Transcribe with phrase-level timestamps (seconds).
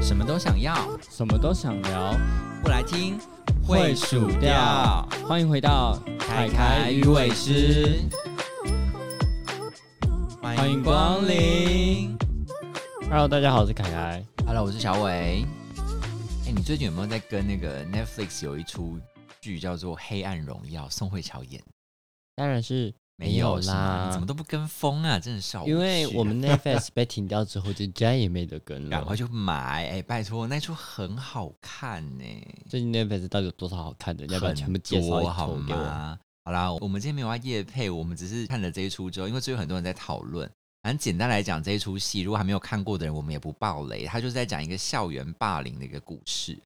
[0.00, 0.74] 什么都想要，
[1.10, 2.14] 什么都想聊，
[2.62, 3.18] 不来听
[3.66, 5.06] 会数掉。
[5.26, 8.00] 欢迎回到凯凯鱼尾狮，
[10.40, 12.16] 欢迎光临。
[13.08, 14.24] Hello，大家好，我是凯凯。
[14.46, 15.44] Hello，我是小伟。
[16.46, 18.98] 哎，你最近有没有在跟那个 Netflix 有一出
[19.42, 21.62] 剧叫做《黑暗荣耀》，宋慧乔演？
[22.36, 25.18] 当然是没有啦，你怎么都不跟风啊？
[25.18, 29.14] 真的是因为我们 Netflix 被停掉之后，就再也没得跟了赶快。
[29.14, 29.86] 就买。
[29.88, 32.24] 哎，拜托，那出很好看呢、
[32.70, 34.24] 最近 Netflix 到底有多少好看的？
[34.28, 35.54] 要不要全部介绍好？
[35.56, 36.18] 吗？
[36.44, 40.50] 好啦，我们今天没有要夜配，我们只是看了这一出之后，因为最近很多人在讨论。
[40.82, 44.04] 反正简单来讲，这一出戏如果还没有看过的人，我们也不爆雷。
[44.04, 46.58] 他就是在讲一个校园霸凌的一个故事，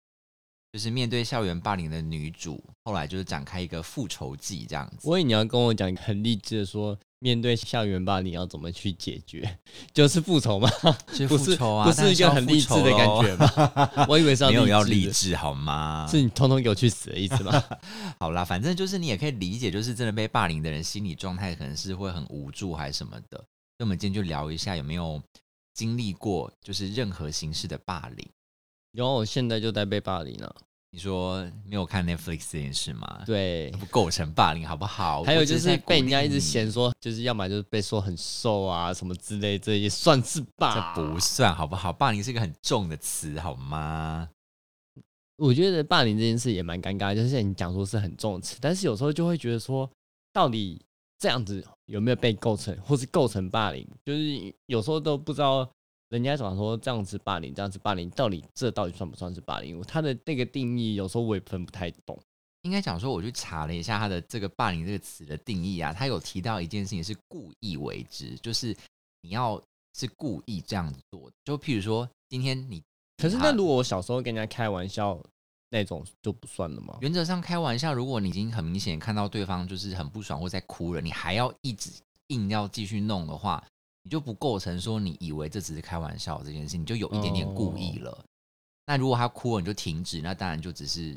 [0.76, 5.08] 就是面对校园霸凌的女主，后来就是展开一个复仇记这样子。
[5.08, 9.58] 我以为你要跟我讲很励志的说，面对校园霸凌要怎么去解决，
[9.94, 10.68] 就是复仇吗？
[11.14, 13.90] 是复仇啊，不是一个很励志的感觉吗？
[14.06, 16.06] 我以为是要没有要励励志志好吗，？
[16.10, 17.64] 是你通通给我去死的意思吗？
[18.20, 23.38] 好啦，反正就是你也可以理解，就是真的被霸凌的人心理状态可能是会很无助还是什么的。
[23.38, 25.22] 所以我们今天就聊一下有没有
[25.72, 28.28] 经历过就是任何形式的霸凌。
[28.92, 30.56] 然后我现在就在被霸凌了。
[30.96, 35.22] 你说没有看 Netflix 这件事吗？，对，不构成霸凌好不好？
[35.24, 40.94] 还有就是被人家一直嫌说，就是要么就是被说很瘦啊什么之类，这也算是霸。
[40.96, 41.92] 这不算好不好？
[41.92, 44.26] 霸凌是一个很重的词好吗？
[45.36, 49.86] 我觉得霸凌这件事也蛮尴尬，就是像你讲说是很重的词，但是有时候就会觉得说，
[50.32, 50.80] 到底
[51.18, 53.86] 这样子有没有被构成，或是构成霸凌？
[54.02, 55.68] 就是有时候都不知道
[56.10, 59.80] 人家讲说这样子霸凌，这样子霸凌，到底这到底算不算是霸凌？
[59.82, 62.18] 他的那个定义有时候我也分不太懂。
[62.62, 68.76] 应该讲说，我去查了一下他的这个“霸凌”这个词的定义啊，他有提到一件事情是故意为之，就是
[69.22, 69.62] 你要
[69.96, 71.30] 是故意这样子做。
[71.44, 72.82] 就譬如说，今天你
[73.18, 75.16] 可是那如果我小时候跟人家开玩笑
[75.70, 76.98] 那种就不算了吗？
[77.00, 81.90] 原则上开玩笑，如果你已经很明显看到对方就是很不爽或在哭了，你还要一直
[82.28, 83.64] 硬要继续弄的话，
[84.06, 88.24] 你就不构成说你以为这只是开玩笑这件事，你就有一点点故意了。
[88.86, 91.16] 那如果他哭了，你就停止，那当然就只是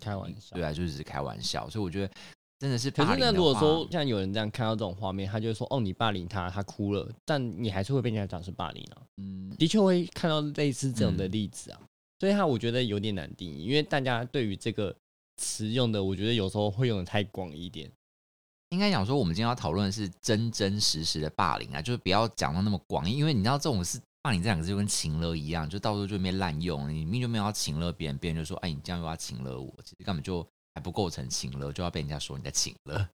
[0.00, 0.56] 开玩笑。
[0.56, 1.68] 对啊，就只是开玩笑。
[1.68, 2.10] 所以我觉得
[2.58, 9.02] 真的是可是那如果说像有人这样看到这种画面，他就会说：“哦，你霸凌他，他哭了。”但你还是会被人家讲是霸凌啊。
[9.18, 11.80] 嗯，的确会看到类似这样的嗯例子啊，
[12.20, 14.96] 所以他我觉得有点难定义，因为大家对于这个
[15.36, 17.92] 词用的，我觉得有时候会用的太广一点。
[18.70, 33.08] 应该讲说，我们今天要讨论的是真真实实的霸凌啊，就是不要讲到那么广义，因为你知道这种是霸凌这两个字就跟情勒一样，就到时候就被滥用，你明明就没有要情勒别人，别人就说，哎，你这样又要情勒我，其实根本就还不构成情勒，就要被人家说你在情勒。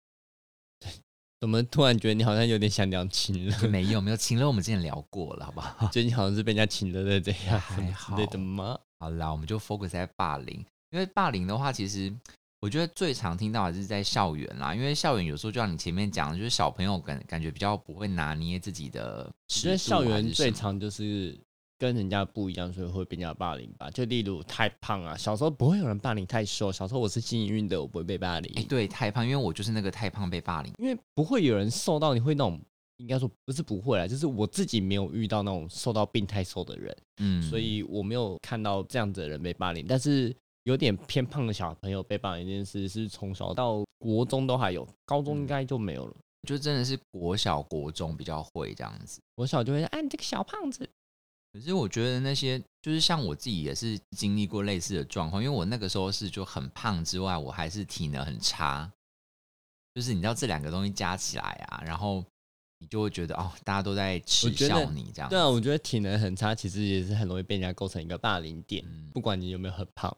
[1.40, 3.58] 怎么突然觉得你好像有点想聊情了？
[3.68, 5.86] 没有没有情勒，我们之前聊过了，好不好？
[5.92, 8.78] 最近好像是被人家请了的这样还好的吗？
[8.98, 12.12] 好啦，我们就 focus 在霸凌，因为霸凌的话，其实
[12.60, 21.38] 我觉得最常听到还是在校园啦，因为校园有时候就像你前面讲的，就是小朋友感感觉比较不会拿捏自己的我尺觉得校园最常就是
[21.78, 23.90] 跟人家不一样，所以会被人家霸凌吧。
[23.90, 28.50] 就例如太胖啊，小时候不会有人霸凌太瘦，小时候我是幸运的，我不会被霸凌。
[28.56, 30.72] 哎、对，太胖，因为我就是那个太胖被霸凌。
[30.78, 32.58] 因为不会有人瘦到你会那种，
[32.96, 39.84] 应该说不是不会啦，就是我自己没有遇到那种瘦到病态瘦的人，嗯，所以我没有看到这样子的人被霸凌。
[39.86, 40.34] 但是
[40.66, 46.16] 有点偏胖的小朋友被霸凌这件事，是从小到国中都还有，高中应该就没有了。
[46.42, 49.20] 就真的是国小、国中比较会这样子。
[49.36, 50.88] 我小就会说，哎，你这个小胖子，
[51.52, 58.90] 可是我觉得那些就是像我自己也是经历过类似的状况，因为我那个时候是就很胖之外，我还是体能很差。
[59.94, 62.24] 就是你知道这两个东西加起来啊，然后
[62.80, 65.30] 你就会觉得哦，大家都在耻笑你这样。
[65.30, 68.84] 对啊，我觉得体能很差，其实也是很容易被人家构成一个霸凌点。
[68.84, 70.14] 嗯，不管你有没有很胖，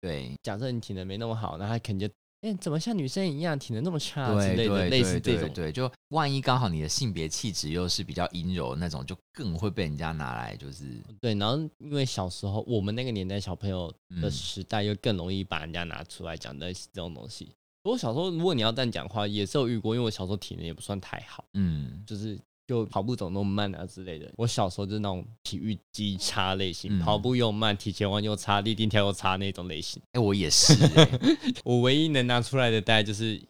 [0.00, 5.52] 对假设你体能没那么好，那他肯定就，哎，怎么像女生一样体能那么差之类的，对类似这种。
[5.52, 10.84] 对就万一刚好你的性别气质又是比较阴柔那种，就更会被人家拿来就是
[11.20, 13.88] 对，然后因为小时候我们那个年代小朋友
[14.20, 17.52] 的嗯时代，又更容易把人家拿出来讲类似这种东西。
[17.84, 24.30] 我小时候，如果你要这样讲话，也是有遇过，因为我小时候体能也不算太好，嗯就是就跑步走那么慢啊之类的。
[24.36, 30.00] 我小时候就是那种体育极差类型，嗯跑步又慢，体前弯又差，立定跳又差那种类型。
[30.12, 31.08] 哎、我也是哎、
[31.64, 33.42] 我唯一能拿出来的大概就是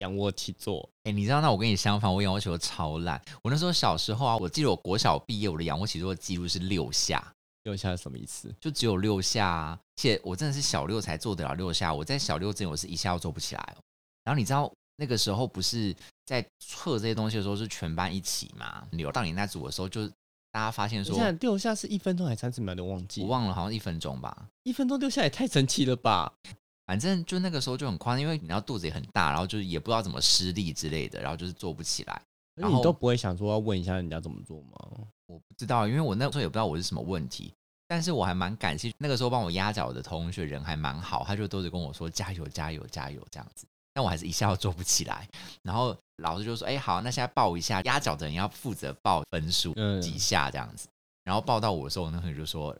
[0.00, 0.86] 仰卧起坐。
[1.04, 3.18] 哎、你知道那我跟你相反，我仰卧起坐超烂。
[3.42, 8.54] 我那时候小时候啊，我记得我国小毕业，我的仰卧起坐的记录是六下，六下是什么意思？
[8.60, 9.80] 就只有六下啊。
[9.80, 13.80] 而且我真的是小六才做得了六下，我在小六之前我是一下都做不起来哦。
[14.22, 18.86] 然后你知道那个时候不是在测这些东西的时候是全班一起嘛？
[18.92, 20.06] 流到你那组的时候，就
[20.52, 24.46] 大家发现说现，在丢下是一分钟还是三十秒的忘记我，忘了好像一分钟吧。
[24.62, 26.30] 一分钟丢下也太神奇了吧！
[26.86, 32.20] 反正就那个时候就很夸张，因为你知道肚子也很大，然后就是也不知道怎么施力之类的，然后就是做不起来。
[32.56, 34.76] 然后那你都不会想说要问一下人家怎么做吗？
[35.26, 37.54] 我不知道，因为我那时候也不知道我是什么问题，
[37.86, 45.28] 但是我还蛮感谢那个时候帮我压脚的同学人还蛮好，他就都是跟我说加油加油加油这样子，但我还是一下都做不起来。
[45.62, 50.88] 然后老师就说：“哎、好，那现在报一下，压脚的人要负责报分数嗯几下这样子。”
[51.24, 52.76] 然后报到我的时候，我那同学就说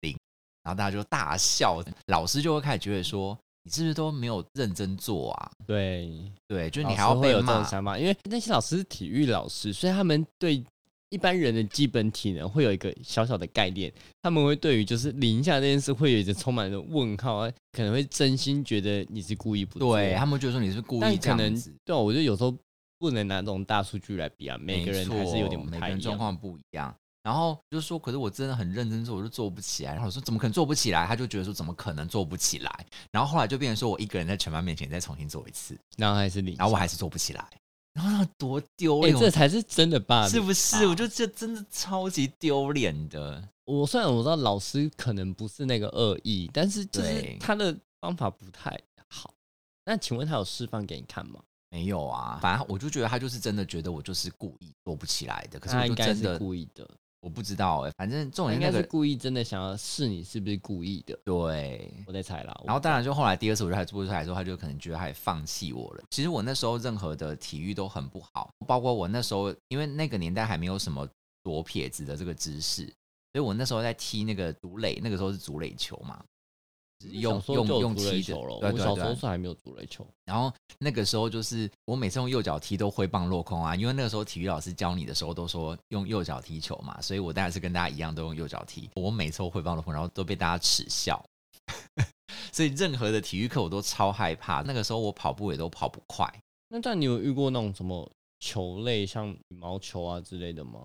[0.00, 0.16] 零，
[0.62, 10.64] 然后大家就大笑，老师就会开始觉得说：“你是不是都没有认真做啊？”对，对，就是你还要被骂，因为那些老师是体育老师，所以他们对
[11.10, 13.92] 一般人的基本体能会有一个小小的概念，
[14.22, 21.74] 他们会对于就是零下这件事会有一个充满了问号，啊，可能会真心觉得你是故意不做，对他们觉得说你是故意这但可能样子。
[21.84, 22.54] 对啊，我觉得有时候
[22.98, 25.86] 不能拿这种大数据来比啊，每个人还是有点每个。
[25.88, 26.94] 人状况不一样。
[27.22, 29.90] 然后就说，可是我真的很认真做，我就做不起来。
[29.90, 31.04] 然后我说怎么可能做不起来？
[31.06, 32.86] 他就觉得说怎么可能做不起来？
[33.10, 37.44] 然后后来就变成说我一个人在全班面前再重新做一次，然后还是零，然后我还是做不起来。
[37.96, 40.86] 然后那多丢哎、脸，这才是真的霸凌，是不是？
[40.86, 43.42] 我就这真的超级丢脸的。
[43.64, 48.78] 我虽然我知道老师可能不是那个恶意，但是就是他的方法不太
[49.08, 49.32] 好。
[49.86, 51.40] 那请问他有示范给你看吗？
[51.70, 55.58] 没有啊，反正我就觉得他就是真的觉得我就是故意做不起来的。
[55.58, 56.88] 可是我他应该是就真的故意的，
[57.26, 61.18] 我不知道哎、反正重他应该是故意真的想要试你是不是故意的。
[61.24, 62.56] 对，我在猜啦。
[62.64, 66.04] 然后当然就后来第二次我就还做不出来的时候，他就可能觉得他也放弃我了。
[66.08, 71.04] 其实我那时候任何的体育都很不好，包括我那时候因为那个年代还没有什么
[71.42, 72.94] 左撇子的这个知识，所
[73.34, 76.35] 以我那时候在踢那个足垒，那个时候是足垒球嘛，就是
[77.12, 79.14] 用用用踢的球了，，我小时候。
[79.14, 80.06] 是还没有足垒球。
[80.24, 88.88] 然后那个时候就是我每次用右脚踢都挥棒落空啊，因为那个时候体育老师教你的时候都说用右脚踢球嘛，所以我当然是跟大家一样都用右脚踢。
[88.94, 91.22] 我每次都挥棒落空，然后都被大家耻笑。
[92.52, 94.62] 所以任何的体育课我都超害怕。
[94.62, 96.26] 那个时候我跑步也都跑不快。
[96.68, 98.10] 那但你有遇过那种什么
[98.40, 100.80] 球类，像羽毛球啊之类的吗？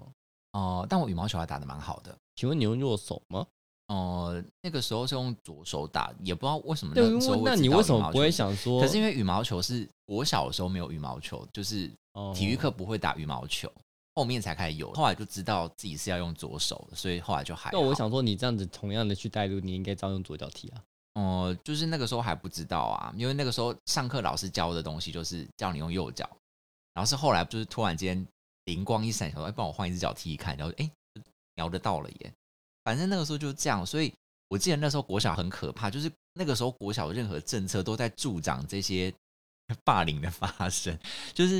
[0.53, 2.13] 哦、但我羽毛球还打得蛮好的。
[2.35, 3.47] 请问你用右手吗？
[3.91, 8.31] 哦、那个时候是用左手打，也不知道为什么对，那时候那你为什么不会？
[8.31, 8.79] 想说？
[8.79, 13.69] 可是因为羽毛球是我小的时候没有羽毛球，就是哦体育课不会打羽毛球，
[14.15, 14.93] 后面才开始有。
[14.93, 17.71] 后来就知道自己是要用左手的，所以后来就还好。
[17.73, 20.81] 那我想说，你这样子同样的去带路，你应该照用左脚踢啊。
[21.15, 26.29] 哦、就是那个时候还不知道啊，因为那个时候上课老师教的东西就是叫你用右脚，
[26.93, 28.25] 然后是后来就是突然间
[28.63, 30.89] 灵光一闪，想说哎，帮我换一只脚踢踢看，然后哎
[31.55, 32.33] 瞄得到了耶。
[32.83, 34.13] 反正那个时候就是这样，所以
[34.49, 39.13] 我记得那时候国小很可怕，就是那个时候国小任何政策都在助长这些
[39.85, 40.97] 霸凌的发生，
[41.33, 41.57] 就是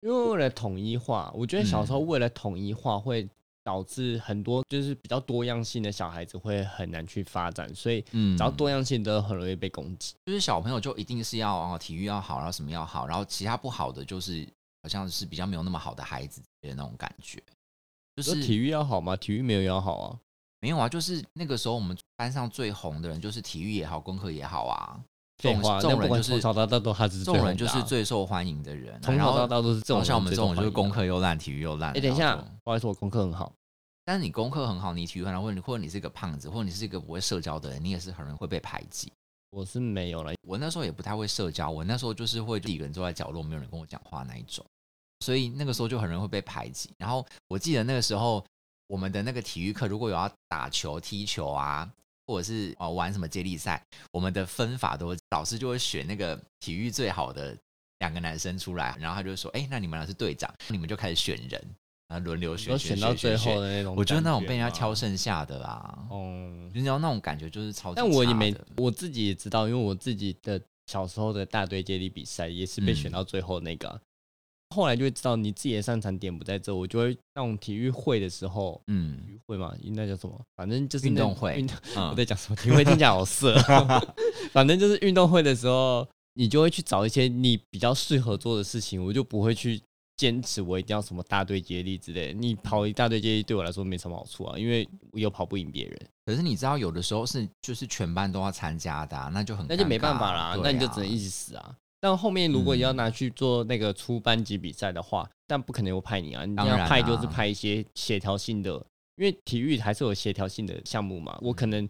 [0.00, 3.26] 因为为了统一化，我觉得小时候嗯为了统一化会
[3.62, 10.14] 导致很多就是比较多样性的小孩子会很难去发展，所以嗯只要多样性都很容易被攻击。
[10.26, 14.46] 就是小朋友就一定是要哦体育要好，然后什么要好，然后其他不好的就是
[14.82, 17.42] 好像是比较没有那么好的孩子的那种感觉，
[18.16, 19.16] 就是体育要好吗？
[19.16, 20.18] 体育没有要好啊。
[20.64, 24.98] 没有啊，就是那个时候我们班上最红的人就是体育也好，功课也好啊。
[25.36, 30.88] 这种废话，这那不管种人就是从小到大都他是这种人就是最受欢迎的人啊、从小到大都是这种人像我们这种就是功。
[30.88, 31.92] 课又烂，体育又烂。
[31.92, 33.52] 哎，等一下不好意思，我功课很好。
[34.06, 39.12] 但是你功课很好，你体育很好，或者你或者你是一个胖子，或者你是一个不会社交的人，你也是很容易会被排挤。
[39.50, 44.64] 我是没有了，我那时候也不太会社交，我那时候就是会一个人坐在角落，没有人跟我讲话那一种，
[45.20, 46.88] 所以那个时候就很容易会被排挤。
[46.96, 48.42] 然后我记得那个时候
[48.86, 51.90] 我们的那个体育课，如果有要打球、踢球啊，
[52.26, 57.56] 或者是哦玩什么接力赛，我们的分法都老师就会选那个体育最好的
[57.98, 61.76] 两个男生出来，然后他就说：“哎，那你们俩是队长，你们就开始选人，
[62.08, 63.94] 然后轮流选，都选选到最后的那种。
[63.96, 64.94] 我觉得那种被人家挑。
[64.94, 74.00] 剩下的啦，哦，你知道那种感觉就是超级但我也没，我自己也知道，因为我自己的小时候的大队接力比赛也是被嗯选到最后那个啊、
[74.74, 80.40] 后来就会知道你自己的擅长点不在这，我就会那种体育会的时候，体嗯育会嘛，那叫什么？
[80.56, 82.56] 反正就是那运动会运动嗯 我在讲什么？
[82.56, 83.54] 体育会听起来好色。
[84.52, 89.80] 反正就是运动会的时候，你就会去找一些你比较适合做的事情，我就不会去
[90.16, 92.32] 坚持我一定要什么大队接力之类的。
[92.34, 101.76] 你跑一大队接力对我来说没什么好处啊，因为我又跑不赢别人，可是你知道，有的时候是就是全班都要参加的、啊，那就很那就没办法啦，对那你就只能啊一直死啊。
[102.04, 108.72] 但后面如果你要拿去做那个出班级比赛的话，但不可能有派你啊，你要派就是啊派一些协调性的，
[109.16, 111.38] 因为体育还是有协调性的项目嘛。
[111.40, 111.88] 我可能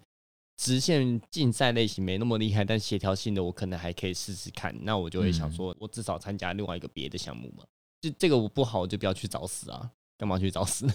[0.57, 4.73] 直线竞赛类型没那么厉害，但协调性的我可能还可以试试看。
[4.83, 7.65] 那我就会想嗯说，我至少参加另外一个别的项目嘛。
[8.01, 9.91] 就这个我不好，我就不要去找死啊！
[10.17, 10.87] 干嘛去找死？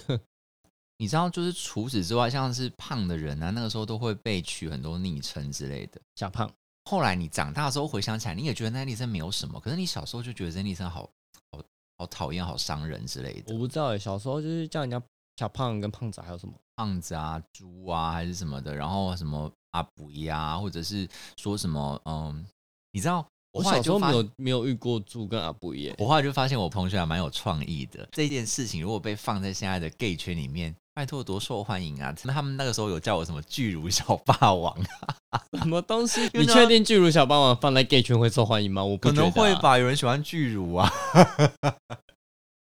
[0.97, 5.99] 你知道，就是除此之外，像是胖的人啊，那个时候都会被取很多昵称之类的。
[6.15, 6.49] 小胖，
[6.89, 11.07] 后来你长大之后回想起来，你也觉得那昵称没有什么，可是你小时候就觉得这昵称好
[11.51, 11.61] 好
[11.99, 13.59] 好讨厌、好伤人之类的我。
[13.59, 14.99] 不知道哎、小时候就是叫人家
[15.37, 16.53] 小胖跟胖子，还有什么？
[16.75, 22.43] 胖子啊、猪啊，还是什么的，然后什么阿布呀，或者是说什么嗯，
[22.91, 25.93] 你知道，我小时候没有没有遇过猪跟阿布耶。
[25.99, 28.09] 我后来就发现我同学还蛮有创意的。
[28.11, 32.13] 这件事情如果被放在现在的 gay 圈里面，拜托多受欢迎啊！
[32.25, 34.77] 他们那个时候有叫我什么巨乳小霸王，
[35.57, 36.29] 什么东西？
[36.33, 38.83] 你确定巨乳小霸王放在 gay 圈会受欢迎吗？
[38.83, 39.55] 我不可能会？
[39.61, 39.77] 吧？
[39.77, 40.91] 有人喜欢巨乳啊。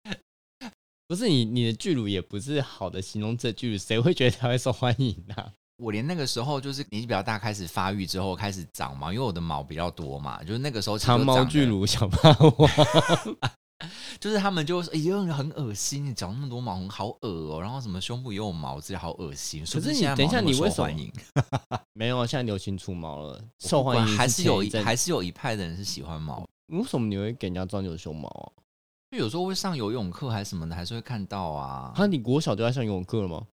[1.08, 5.50] 不是你，你的巨乳也不是好的形容词，巨乳谁会觉得它会受欢迎啊？
[5.78, 12.70] 我连那个时候就是年纪比较大，开始发育之后开始长毛，因为我的毛比较多嘛，就是那个时候长毛巨乳小霸王，
[14.18, 19.64] 就是他们就说：“哎呦，很恶心，你长那么多毛，好恶哦。”然后什么胸部也有毛，这好恶心。
[19.64, 21.12] 可是你等一下你为什么？
[21.94, 28.52] 没有啊，现在流行出毛了，受欢迎还是有一还是有一派的人是喜欢毛，为什么你会给人家装有胸毛啊？
[29.10, 31.92] 就有时候会上游泳课还是什么的，还是会看到啊。
[31.94, 33.46] 啊，你国小就在上游泳课了吗？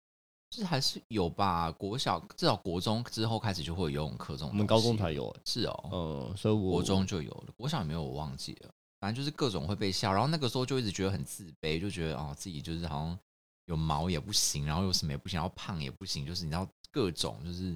[0.49, 1.71] 就是还是有吧。
[1.71, 4.49] 国小至少国中之后开始就会有游泳课这种。
[4.49, 8.69] 我们高中才有、欸，是哦，嗯，所以我国中就有了，国小有没有我忘记了。
[8.99, 13.19] 反正就是各种会被笑，然后那个时候就一直觉得很自卑，就觉得哦自己就是好像
[13.65, 17.75] 有毛也不行，然后有什么也不行，然后胖也不行，就是你知道各种就是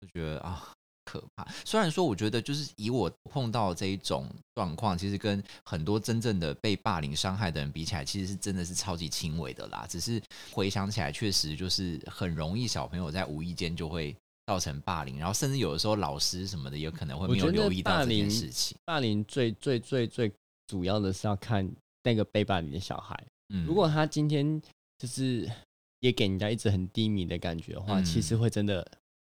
[0.00, 0.72] 就觉得啊
[1.04, 1.46] 可怕。
[1.64, 9.86] 虽然说我觉得就是以我碰到这一种状况，其实跟很多真正的被霸凌伤害的人比起来，其实是真的是超级轻微的啦。
[9.88, 14.16] 只是回想起来，确实就是很容易小朋友在无意间就会。
[14.48, 18.74] 造成霸凌，然后甚至有的时候老师什么的有可能会没有留意到这件事情。
[18.86, 20.32] 霸凌最最最最
[20.66, 21.70] 主要的是要看
[22.02, 23.14] 那个被霸凌的小孩，
[23.50, 24.58] 嗯如果他今天
[24.96, 25.46] 就是
[26.00, 28.82] 也给人家一直很低迷的感觉的话，嗯其实会真的，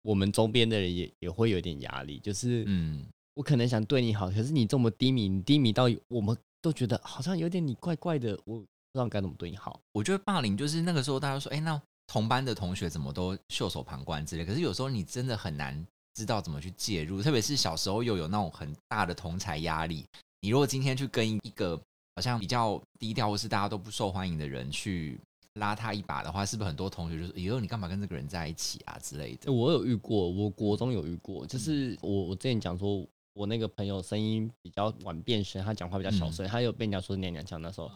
[0.02, 2.18] 我们周边的人也也会有点压力。
[2.18, 3.06] 就是嗯，
[3.36, 9.80] 我可能想对你好，可是你这么低迷，你低迷到我们都觉得好像有点你怪怪的，我不知道该怎么对你好。
[9.92, 14.46] 我觉得霸凌就是那个时候大家说，哎，那同班的同学怎么都袖手旁观之类。
[14.46, 20.06] 可是有时候你真的很难知道怎么去介入，特别是小时候又有那种很大的同才压力。
[20.42, 21.80] 你如果今天去跟一个
[22.16, 25.20] 好像比较低调或是大家都不受欢迎的人去
[25.56, 29.52] 拉他一把的话，是不是很多同学就说，以后，你干嘛跟这个人在一起啊之类的？
[29.52, 37.90] 我有遇过，我国中有遇过，就是我我之前讲说，我那个朋友声音比较晚变声，他讲话比较小声，他有被人家说娘娘腔那时候，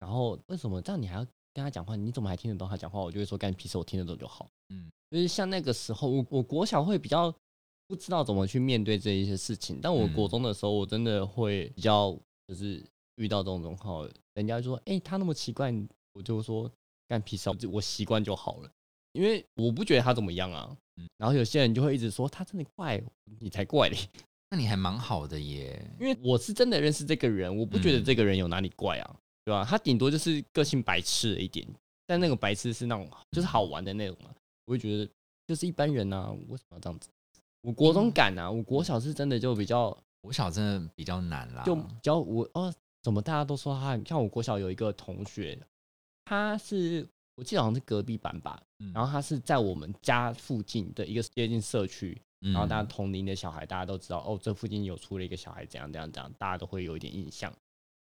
[0.00, 1.96] 然后为什么这样你还要跟他讲话？
[1.96, 3.00] 你怎么还听得懂他讲话？
[3.00, 4.46] 我就会说干屁事，我听得懂就好。
[4.68, 7.34] 嗯，就是像那个时候，我我国小会比较
[7.88, 12.14] 不知道怎么去面对这一些事情，但我嗯国中的时候，我真的会比较
[12.46, 12.84] 就是
[13.16, 15.72] 遇到这种状况，人家就说，哎、他那么奇怪，
[16.12, 16.70] 我就说
[17.08, 18.70] 干屁事，我习惯就好了。
[19.12, 23.02] 因为我不觉得他怎么样啊，嗯然后有些人就会一直说他真的怪，
[23.40, 23.96] 你才怪嘞。
[24.50, 25.90] 那你还蛮好的耶。
[25.98, 29.16] 因为我是真的认识这个人，我不觉得嗯这个人有哪里怪啊，
[29.46, 29.64] 对吧？
[29.64, 31.64] 他顶多就是个性白痴了一点，
[32.04, 34.30] 但那个白痴是那种就是好玩的那种嘛，
[34.64, 35.08] 我会觉得
[35.46, 37.08] 就是一般人啊，为什么要这样子？
[37.60, 45.56] 我国中敢啊，我国小是真的就比较国小真的比较难啦，就比较我哦，怎么大家都说他像我国小有一个同学，
[46.24, 57.52] 他是我记得好像是隔壁班吧，嗯然后他是在我们家附近的一个接近社区，嗯然后大家同龄的小孩，大家都知道哦，这附近有出了一个小孩，怎样怎样怎样，大家都会有一点印象。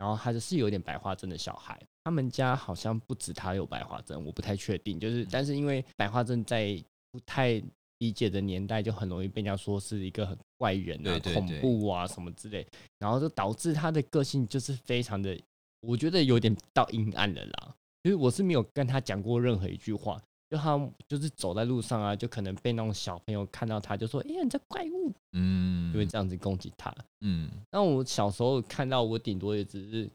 [0.03, 4.99] 然后他就是有点白化症的小孩，他们家好像不止他有白化症，我不太确定。
[4.99, 6.77] 就是，但是因为白化症在
[7.13, 7.63] 不太
[7.99, 12.67] 理解的年代，就很容易被人家说是一个很怪人啊、恐怖啊什么之类，
[12.99, 15.41] 然后就导致他的个性就是非常的，
[15.83, 17.73] 我觉得有点到阴暗了啦。
[18.03, 20.21] 就是我是没有跟他讲过任何一句话，
[20.53, 20.79] 就他
[21.09, 26.95] 就是走在路上啊，就可能被那种小朋友看到他就说：“哎呀，你这怪物！”嗯就会这样子攻击他。
[27.23, 30.07] 嗯那我小时候看到，我顶多也只是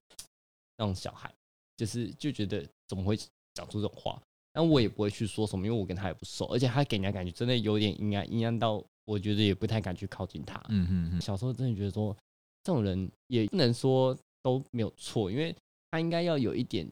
[0.78, 1.34] 那种小孩，
[1.76, 3.18] 就是就觉得怎么会
[3.56, 4.22] 讲出这种话，
[4.54, 10.64] 但我也不会去说什么，因为我跟他也不熟，而且他给人家感觉真的有点阴暗，阴暗到我觉得也不太敢去靠近他。
[10.70, 12.16] 嗯嗯嗯，小时候真的觉得说，
[12.64, 15.56] 这种人也不能说都没有错，因为
[15.90, 16.88] 他应该要有一点，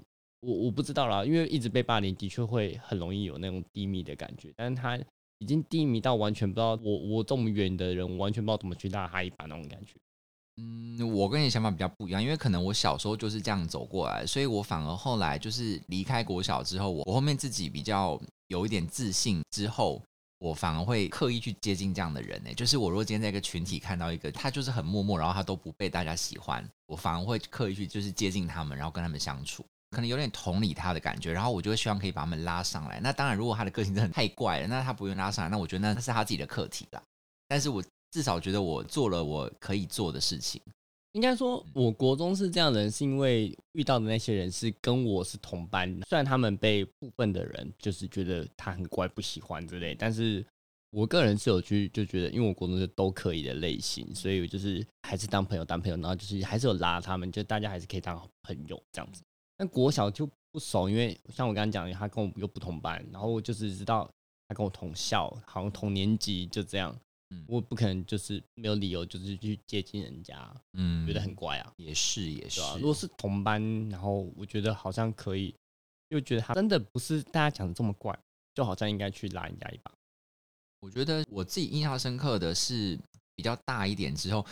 [0.46, 4.98] 我我不知道啦，因为一直被霸凌，的确会很容易有那种低迷的感觉，但是他
[5.40, 9.94] 已经低迷到完全不知道我我这么远的人，我完全不知道怎么去拉他一把那种感觉。
[10.58, 20.02] 嗯，我跟你想法比较不一样，因为可能我小时候就是这样走过来，所以我反而后来就是离开国小之后，我我后面自己比较有一点自信之后，
[20.40, 33.00] 我反而会刻意去接近这样的人呢、就是我如果今天在一个群体看到一个他就是很默默，然后他都不被大家喜欢，我反而会刻意去就是接近他们，然后跟他们相处，可能有点同理他的感觉，然后我就会希望可以把他们拉上来。
[33.00, 37.02] 那当然，如果他的个性真的太怪了，那他不用拉上来，那我觉得那是他自己的课题啦。
[37.48, 40.62] 但是我至少觉得我做了我可以做的事情。
[41.14, 50.46] 应该说，我国中是这样的人，是因为遇到的那些人是跟我是同班，虽然他们被部分的人就是觉得他很怪不喜欢之类，但是
[50.92, 59.22] 我个人是有去就觉得，因为我国中是都可以的类型，所以我就是还是当朋友当朋友，然后就是还是有拉他们，就大家还是可以当好朋友这样子。
[59.58, 64.10] 但国小就不熟，因为像我刚刚讲，他跟我又不同班，然后我就是知道
[64.48, 66.96] 他跟我同校，好像同年级就这样。
[67.32, 72.76] 嗯我不可能就是没有理由就是去接近人家，嗯觉得很怪啊，也是也是啊。
[72.78, 75.54] 如果是同班，然后我觉得好像可以，
[76.10, 78.18] 又觉得他真的不是大家讲的这么怪，
[78.54, 79.92] 就好像应该去拉人家一把。
[80.82, 82.98] 我觉得我自己印象深刻的是
[83.36, 84.46] 比较大一点之后，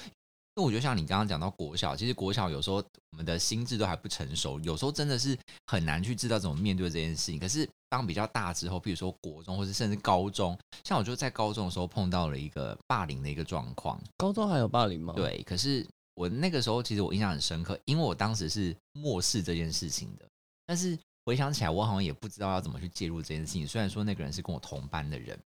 [0.55, 7.39] 因为我觉得像你刚刚讲到国小，其实国小有时候我们的心智都还不成熟，有时候真的是很难去知道怎么面对这件事情。
[7.39, 20.25] 可是当比较大之后，比如说国中或者甚至高中，像我就在高中的时候碰到了一个霸凌的一个状况，高中还有霸凌吗？，对，可是我那个时候其实我印象很深刻，因为我当时是漠视这件事情的，
[20.67, 20.95] 但是
[21.25, 23.65] 回想起来，我好像也不知道要怎么去介入这件事情。
[23.65, 25.39] 虽然说那个人是跟我同班的人，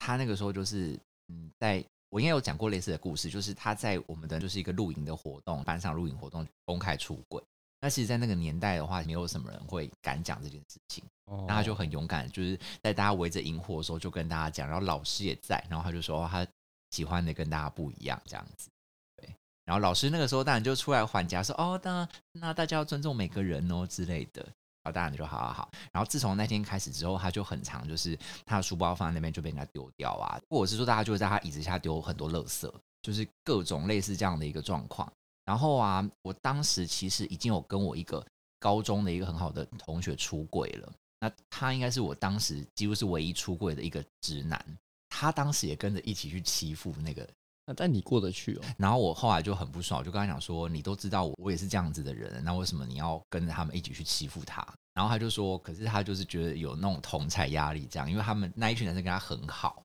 [0.00, 0.98] 他那个时候就是
[1.28, 1.82] 嗯，在
[2.14, 7.42] 我应该有讲过类似的故事，就是他在我们的就是一个露营的活动，班上露营活动公开出轨。
[7.80, 11.02] 那其实，在那个年代的话，没有什么人会敢讲这件事情。
[11.24, 16.46] 哦那他就很勇敢，就是在大家围着萤火的时候就跟大家讲，然后老师也在，然后他就说、哦他
[16.92, 18.70] 喜欢的跟大家不一样这样子，
[19.16, 19.28] 对。
[19.64, 24.46] 然后老师那个时候当然就出来缓颊说哦，那那大家要尊重每个人哦之类的。
[24.84, 25.70] 然后当然就好好好。
[25.90, 32.70] 然后自从那天开始之后，他就很常就是他的书包放在那边就被人家丢掉啊，或者是说大家就会在他椅子下丢很多垃圾，
[33.02, 35.10] 就是各种类似这样的一个状况。
[35.46, 38.24] 然后啊，我当时其实已经有跟我一个
[38.60, 40.92] 高中的一个很好的同学出轨了。
[41.20, 44.62] 那他应该是我当时几乎是唯一出柜的一个直男，
[45.08, 47.26] 他当时也跟着一起去欺负那个，
[47.66, 48.60] 那但你过得去哦？
[48.76, 54.66] 然后我后来就很不爽，我就跟他讲说，你都知道我我也是这样子的人，那为什么你要跟着他们一起去欺负他？
[54.92, 59.82] 然后他就说，可是他就是觉得有那种同才压力，这样，因为他们那一群男生跟他很好，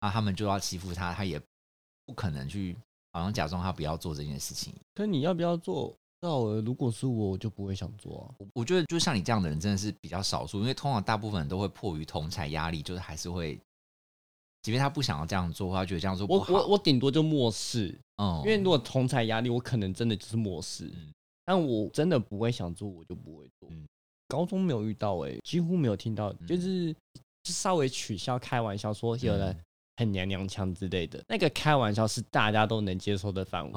[0.00, 1.40] 那，他们就要欺负他，他也
[2.06, 2.76] 不可能去
[3.12, 4.72] 好像假装他不要做这件事情。
[4.94, 5.94] 可你要不要做？
[6.18, 8.34] 到了，如果是我，我就不会想做啊。
[8.38, 13.60] 我我觉得就像你这样的人真的是比较少数，因为通常大部分人都会迫于同才压力，就是还是会，
[14.66, 20.86] 即便他不想要这样做，他觉得这样做不好，我我我顶多就漠视，嗯，因为如果同才压力，我可能真的就是漠视。
[20.86, 21.12] 嗯
[21.44, 23.68] 但我真的不会想做，我就不会做。
[23.70, 23.86] 嗯
[24.26, 26.92] 高中没有遇到、欸，几乎没有听到，嗯就是
[27.44, 29.60] 就稍微取笑、开玩笑说有人嗯
[29.98, 31.22] 很娘娘腔之类的。
[31.28, 33.72] 那个开玩笑是大家都能接受的范围，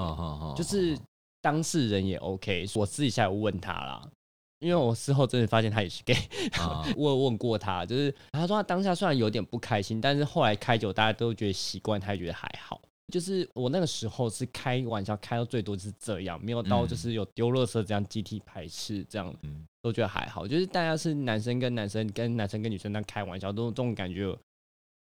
[0.56, 0.98] 就是
[1.40, 2.66] 当事人也 OK。
[2.74, 4.10] 我私底下有问他啦，
[4.60, 6.16] 因为我事后真的发现他也是 gay，
[6.60, 12.82] 嗯 我有问过他，就是他说他当下虽然有点不开心，但是后来开久，大家都觉得习惯，他也觉得还好。
[13.12, 20.48] 就是我那个时候是开玩笑，开到最多就是这样，没有到就是有丢垃圾这样集体排斥这样，嗯都觉得还好。
[20.48, 24.38] 就是大家是男生跟男生跟男生跟女生这样开玩笑，都这种感觉，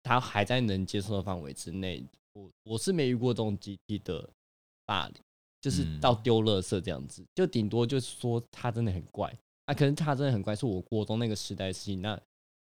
[0.02, 2.04] 他还在能接受的范围之内。
[2.34, 4.28] 我我是没遇过这种集体的
[4.86, 5.14] 霸凌，
[5.60, 9.32] 就是嗯到丢垃圾这样子，就顶多就是说他真的很怪。
[9.66, 12.02] 啊，可能他真的很怪，是我国中那个时代的事情。
[12.02, 12.18] 那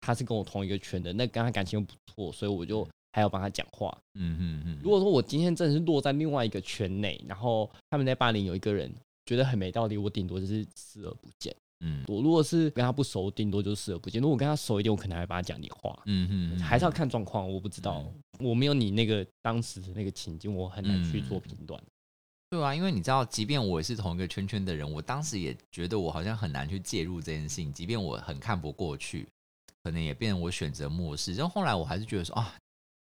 [0.00, 3.96] 他是跟我同一个圈的，那跟他感情又不错，所以我就还要帮他讲话。
[4.14, 8.94] 嗯嗯嗯，如果说我今天真的是落在另外一个圈内，然后他们在霸凌有一个人
[9.26, 11.54] 觉得很没道理，我顶多就是视而不见。
[11.80, 14.22] 嗯我如果是跟他不熟，顶多就视而不见。
[14.22, 15.98] 如果跟他熟一点，我可能还帮他讲点话。
[16.06, 18.04] 嗯嗯，还是要看状况，我不知道，
[18.38, 21.82] 我没有你那个当时的那个情境，我很难去做嗯评断。
[22.54, 29.26] 对啊，因为你知道，即便我也是同一个圈圈的人，我当时也觉得我好像很难去介入这件事情，即便我很看不过去，
[29.82, 31.34] 可能也变成我选择漠视。
[31.34, 32.54] 然后后来我还是觉得说啊，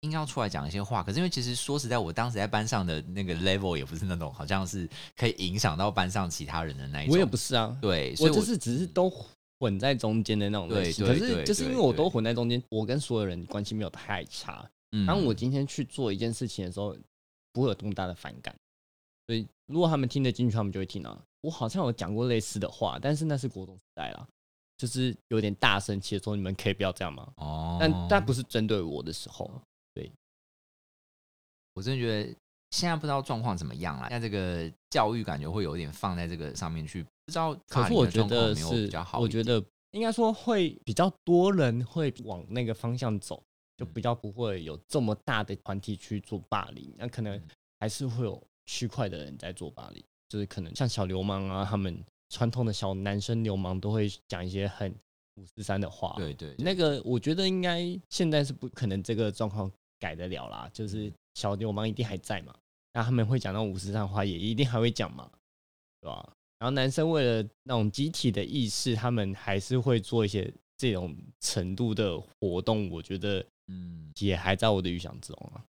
[0.01, 1.01] 应该要出来讲一些话。
[1.01, 7.13] 可是因为其实说实在，我当时在班上的那个 level 也不是那种好像是可以影响到班上其他人的那一种。
[7.13, 9.12] 我也不是啊，对，所以我我就是只是都
[9.59, 11.03] 混在中间的那种类型。
[11.05, 14.69] 可对对对是就是因为对对我都混在中间，我跟所有人关系没有太差。
[14.91, 16.95] 嗯当我今天去做一件事情的时候，
[17.51, 18.55] 不会有这么大的反感。
[19.29, 21.23] 所以如果他们听得进去，他们就会听啊。
[21.41, 24.27] 我好像有讲过类似的话，但是那是国中时代啦，
[24.75, 29.47] 就是有点大声气的说：“你们可以不要这样吗？”哦，但但不是针对我的时候，
[29.93, 30.11] 对
[31.75, 32.35] 我真的觉得
[32.71, 34.09] 现在不知道状况怎么样了。
[34.09, 39.19] 现在这个教育感觉会有点放在这个上面去，不知道可是我觉得是比较好。
[39.19, 43.43] 我觉得应该说会比较多人会往那个方向走，
[43.77, 47.47] 就比较不会有这么大的团体去做霸凌，那可能嗯
[47.79, 54.93] 还是会有区块的人在做巴黎，就是可能像小流氓啊，他们传统的小男生流氓都会讲一些很
[55.38, 56.63] 五四三的话，对对，对。
[56.63, 62.55] 那个我觉得应该现在是不可能这个状况改得了啦，就是小流氓一定还在嘛，
[62.93, 65.27] 那他们会讲那种五十上话，也一定还会讲嘛，
[65.99, 66.34] 对吧？
[66.60, 75.65] 然后男生为了那种集体的意识，他们还是会做一些这种程度的活动，我觉得嗯，也还在我的预想之中啊。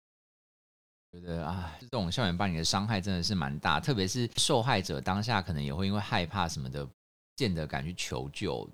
[1.12, 6.86] 觉得啊，这种校园霸凌的伤害真的是蛮大，特别是受害者当下可能也会因为害怕什么的，
[7.36, 8.68] 见得敢去求救。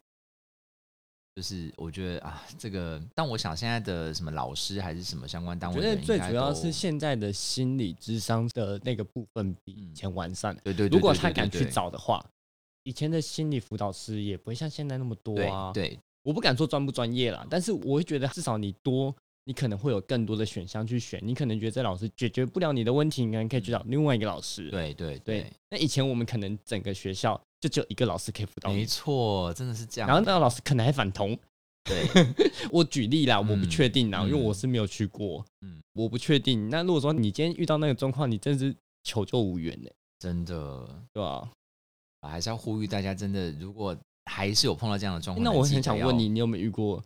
[1.35, 10.61] 就是我觉得啊，这个，但我想现在的什么老师还是什么相关单位我觉得最主要是现在的心理智商的那个部分比以嗯前完善了。
[10.64, 12.25] 对对对，如果他敢去，找的话，
[12.85, 15.72] 以前的心理辅导师也不会像现在那么多对啊。
[15.75, 19.14] 对我不敢说专不专业啦，但是我会觉得至少你多，
[19.47, 21.21] 你可能会有更多的选项去选。
[21.23, 24.69] 你可能觉得这老师解决不了你的问题，你可能可以去找另外一个老师。
[24.71, 30.09] 对对对对，那以前我们可能整个学校就只有一个老师可以辅导没，错，真的是这样。
[30.09, 31.39] 然后那个老师可能还反同。
[31.85, 32.05] 对，
[32.73, 36.69] 我举例啦，我不嗯确定啦，因为嗯我是没有去过，嗯我不确定。
[36.69, 41.49] 那如果说你今天遇到那个状况，你真的是求救无援呢、真的对吧？
[42.23, 47.01] 还是要呼吁大家，真的如果还是有碰到这样的状况，那我很想问你，，你有没有遇过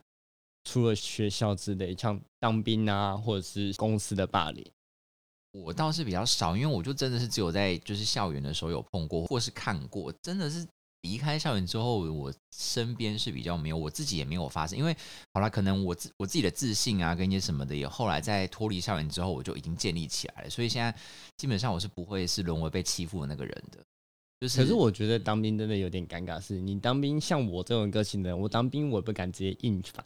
[0.64, 4.64] 除了学校之类，像当兵啊，或者是公司的霸凌？
[5.52, 10.64] 我倒是比较少，因为我就真的是只有在就是校园的时候有碰过，或是看过，真的是
[11.02, 14.78] 离开校园之后，我身边是比较没有，我自己也没有发生。
[14.78, 14.96] 因为
[15.34, 20.94] 好了，可能我自我自己的自信啊，跟一些什么的，也后来在脱离校园之后，我就已经建立起来了，所以现在
[21.36, 23.78] 基本上我是不会是沦为被欺负的那个人的。
[24.40, 30.04] 就是，可是我觉得当兵真的有点尴尬，是你当兵像我这种个性的人，我当兵我也不敢直接硬反，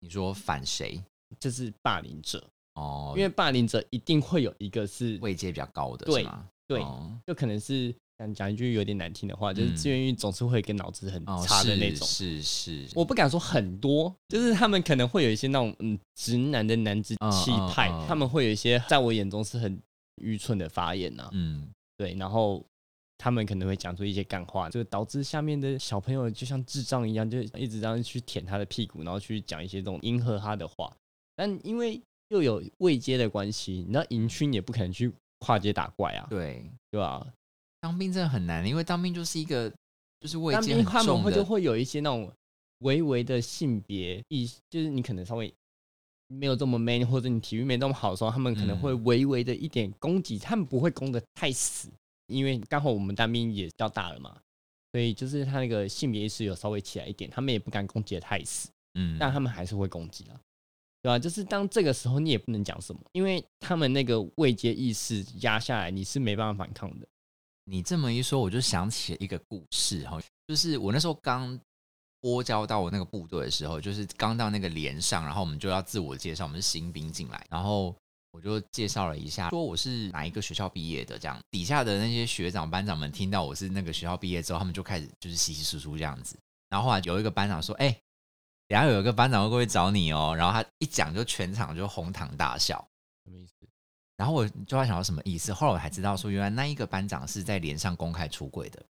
[0.00, 1.02] 你说反谁
[1.38, 2.42] 就是霸凌者，
[2.74, 3.14] 哦？
[3.16, 6.48] 因为霸凌者一定会有一个是，位阶比较高的，对是吗？
[6.66, 12.06] 对，哦就可能是讲讲一句有点难听的话，就是嗯志愿役总是会有一个脑子很哦，差的那种。
[12.06, 19.80] 是是是，我不敢说很多，就是他们可能会有一些那种嗯直男的男子嗯气派，嗯嗯他们会有一些在我眼中是很
[20.16, 22.64] 愚蠢的发言呐、嗯，对，然后
[23.18, 30.90] 他们可能会讲出一些干话，就导致下面的小朋友就像智障一样，就一直这样去舔他的屁股，然后去讲一些这种迎合他的话。
[31.34, 37.26] 但因为又有未接的关系，你知道营区也不可能去跨界打怪啊，对，对吧？
[37.80, 39.72] 当兵真的很难，因为当兵就是一个
[40.20, 42.30] 就是未接很当兵他们，会就会有一些那种
[42.78, 45.52] 微微的性别意，就是你可能稍微
[46.26, 51.88] 没有这么 man，或者你体育没那么好的时候，他们可能会嗯微微的一点攻击，他们不会攻的太死，
[52.28, 54.40] 因为刚好我们当兵也比较大了嘛，
[54.92, 60.40] 所以就是他那个性别意识有稍微起来一点，他们也不敢攻击的太死，嗯，但他们还是会攻击啊。
[61.00, 67.06] 对吧、就是当这个时候，你也不能讲什么，因为他们那个未接意识压下来，你是没办法反抗的。
[67.64, 71.58] 你这么一说，我就想起了一个故事哈，就是我那时候刚
[72.20, 77.94] 拨交到我那个部队的时候，就是刚到那个连上，然后我们就要自我介绍，我们是新兵进来，然后
[78.30, 81.40] 我就介绍了一下，说我是哪一个学校毕业的，这样。
[81.50, 86.38] 底下的那些学长班长们听到我是那个学校毕业之后，他们就开始就是稀稀疏疏这样子，
[86.68, 87.90] 然后后来有一个班长说，哎、
[88.68, 92.86] 等一下有一个班长会过去找你哦，然后他一讲就全场就哄堂大笑，
[93.24, 93.52] 什么意思？
[94.16, 98.84] 然后我就在想到什么意思，后来我才知道说，原来那一个班长是在连上公开出柜的，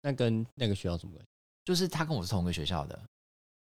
[0.00, 1.28] 那跟那个学校什么关系？
[1.64, 3.00] 就是他跟我是同一个学校的，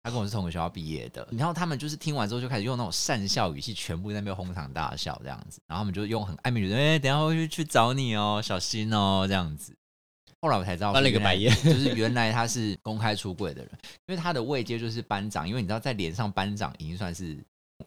[0.02, 1.26] 他跟我是同一个学校毕业的。
[1.32, 5.60] 然后他们就是听完之后就开始用那种讪笑语气，全部在那边哄堂大笑这样子。
[5.66, 9.76] 然后他们就用很暧昧语气，哎、等一下会去去找你哦，小心哦这样子。
[10.40, 13.70] 后来我才知道，翻了一个白眼，就是 原来他是公开出柜的人，
[14.08, 17.38] 因为他的位阶就是班长，因为你知道在连上班长已经算是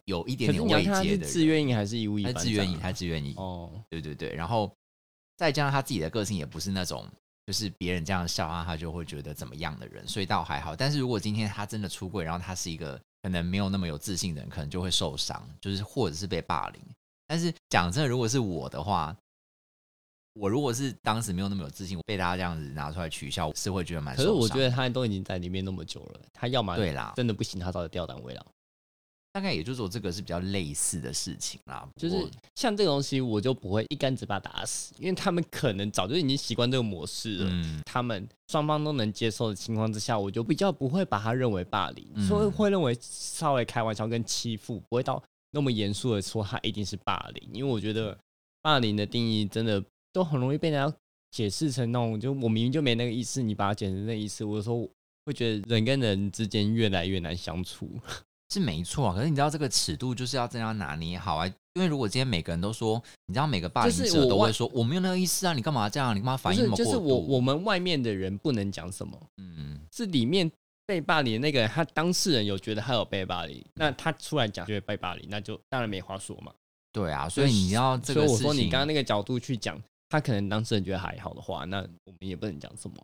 [0.06, 4.74] 有一点点位阶的人，自愿役还是义务役他自愿役，他是自愿役，哦，对对对，然后
[5.36, 7.06] 再加上他自己的个性也不是那种
[7.46, 10.76] 就是别人这样笑他，他就会觉得怎么样的人，所以倒还好。
[10.76, 16.82] 但是如果今天他真的出柜，然后他是一个可能没有那么有自信的人，可能就会受伤，就是或者是被霸凌。
[17.28, 19.16] 但是讲真的，如果是我的话，
[20.34, 24.24] 我如果是当时没有那么有自信，被大家这样子拿出来取笑，是会觉得蛮可。
[24.24, 28.46] 是我觉得他都已经在里面那么久了，他要么对啦，真的不行，他早就调单位了。
[29.36, 31.86] 大概也就是说这个是比较类似的事情啦。
[31.98, 32.16] 就是
[32.56, 37.50] 像这个东西，我就不会一竿子把它打死，因为他们可能早就已经习惯这个模式了。
[37.52, 45.22] 嗯，他们双方都能接受的情况之下，我就比较不会把他认为霸凌，嗯所以会认为稍微开玩笑跟欺负，不会到
[45.52, 48.18] 那么严肃的说他一定是霸凌，因为我觉得
[48.62, 50.98] 霸凌的定义真的都很容易被人家
[51.32, 54.90] 解释成那种，就我明明就没那个意思，你把它解成那意思，我有时候
[55.26, 58.00] 会觉得人跟人之间越来越难相处。
[58.50, 59.16] 是没错啊。
[59.16, 61.52] 可是你知道这个尺度就是要这样拿捏好啊。
[61.76, 66.16] 因为如果今天每个人都说，你知道每个霸凌者都会说我没有那个意思啊，你干嘛这样？
[66.16, 66.96] 你干嘛反应就是？
[66.96, 70.50] 我我们外面的人不能讲什么，嗯，是里面
[70.86, 76.54] 被霸凌的那个人，他当事人有觉得他有被霸凌，那他出来讲觉得被霸凌，那就当然没话说嘛。
[76.94, 79.78] 对啊，所以你要这个，所以我说你刚刚那个角度去讲，
[80.08, 82.96] 他可能当事人觉得还好的话，那我们也不能讲什么。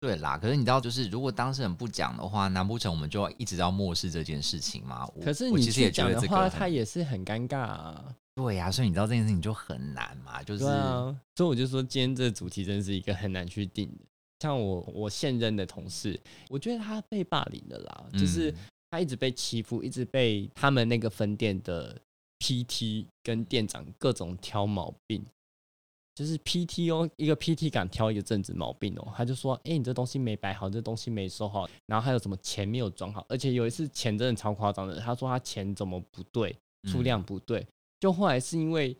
[0.00, 0.38] 对啦。
[0.38, 5.08] 可是你知道，就是如果当事人不讲的话，难不成我们就要一直要漠视这件事情吗？
[5.22, 8.14] 可是你其实也去讲的话，他也是很尴尬啊。
[8.34, 14.04] 对呀、所以你知道这件事情就很难嘛，就是啊，所以我就说今天这个主题真是一个很难去定的。
[14.40, 18.56] 像我我现任的同事，我觉得他被霸凌的啦，就是嗯
[18.90, 21.98] 他一直被欺负，一直被他们那个分店的
[22.40, 25.24] PT 跟店长各种挑毛病。
[26.16, 36.50] 就是 PT 哦，一个 PT 敢挑一个正直毛病哦，他就说：“哎、你这东西没摆好，这东西没收好，然后还有什么钱没有装好，而且有一次钱真的超夸张的，他说他钱怎么不对，
[36.84, 37.04] 数嗯。
[37.04, 37.66] 量不对，
[38.00, 38.96] 就后来是因为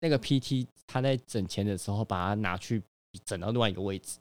[0.00, 2.82] 那个 PT 他在整钱的时候把它拿去
[3.22, 4.18] 整到另外一个位置，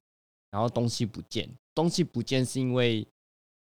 [0.52, 3.08] 然后东西不见，东西不见是因为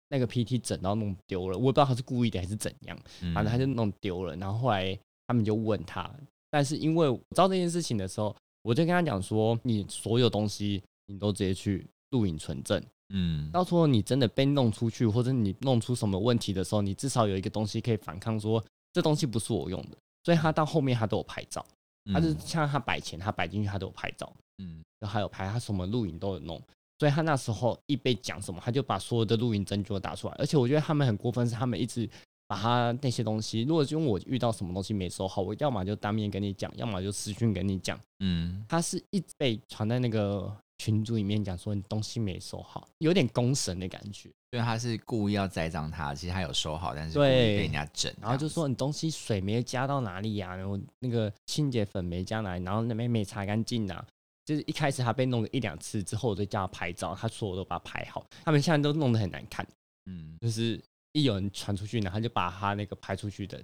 [0.09, 6.07] 那个 PT 整到弄丢了，我也不知道他是故意的还是怎样，嗯反正他就弄丢了，然后后来他们就问他，
[6.51, 19.97] 但是因为我知道这件事情的时候，我就跟他讲说，你所有东西你都直接去录影存证，嗯到时候你真的被弄出去，或者你弄出什么问题的时候，你至少有一个东西可以反抗说，这东西不是我用的。
[20.23, 21.65] 所以他到后面他都有拍照，
[22.13, 26.61] 他就像他摆钱，他摆进去他都有拍照，嗯然后还有拍，他什么录影都有弄。
[26.99, 30.35] 所以他那时候一被讲什么，他就把所有的录影证据都打出来。
[30.37, 32.07] 而且我觉得他们很过分，是他们一直
[32.49, 37.97] 把他那些东西，如果因为我遇到什么东西没收好，我要么就当面跟你讲，要么就私讯跟你讲。
[38.21, 44.31] 嗯他是一直被传在那个群组里面讲说你东西没收好，有点公神的感觉。
[44.49, 54.03] 所以他是故意要栽赃他，其实他有收好，但是故意对被人家整，然后就说你东西水没加到哪里呀、然后那个清洁粉没加哪里，然后那边没擦干净呐。
[54.45, 58.25] 就是一开始他被弄了一两次之后，我就叫他拍照，他说我都把它拍好。
[58.43, 59.63] 他们现在都弄得很难看，
[60.07, 60.81] 嗯，就是
[61.13, 63.61] 一有人传出去，然后他就把他那个拍出去的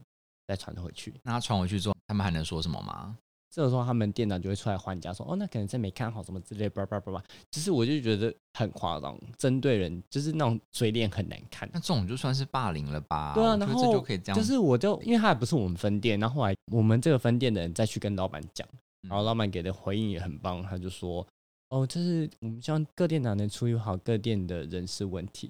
[0.48, 1.14] 再传回去。
[1.24, 3.18] 那他传回去之后，他们还能说什么吗？
[3.52, 7.24] 这个时候他们店长就会出来还价，说哦，那可能真没看好什么之类，叭叭叭叭。
[7.52, 11.70] 其实我就觉得很夸张，针对人就是那种嘴脸很难看。
[11.72, 13.34] 那这种就算是霸凌了吧？
[13.34, 18.68] 对啊，然后就可以这样，就是我就因为他也不是我们分店，然后后来我们这个分店的人再去跟老板讲，
[19.04, 21.26] 嗯然后老板给的回应也很棒，他就说
[21.70, 25.50] 哦，就是我们希望各店长能处理好各店的人事问题，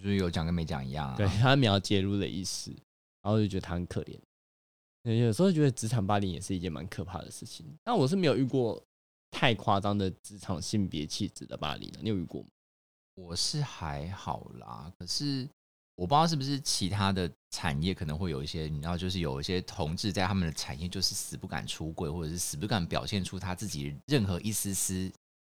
[0.00, 1.16] 就是有讲跟没讲一样啊。
[1.16, 2.70] 对他没有介入的意思，
[3.22, 4.18] 然后就觉得他很可怜。
[5.02, 8.82] 对有时候觉得职场霸凌也是一件蛮可怕的事情，但我是没有遇过
[9.30, 12.48] 太夸张的职场性别气质的霸凌的，你有遇过吗？
[13.16, 15.48] 我是还好啦，可是
[15.96, 25.12] 我不知道是不是其他的产业可能会有一些，你知道，就是有一些同志在他们的产业就是死不敢出柜，或者是死不敢表现出他自己任何一丝丝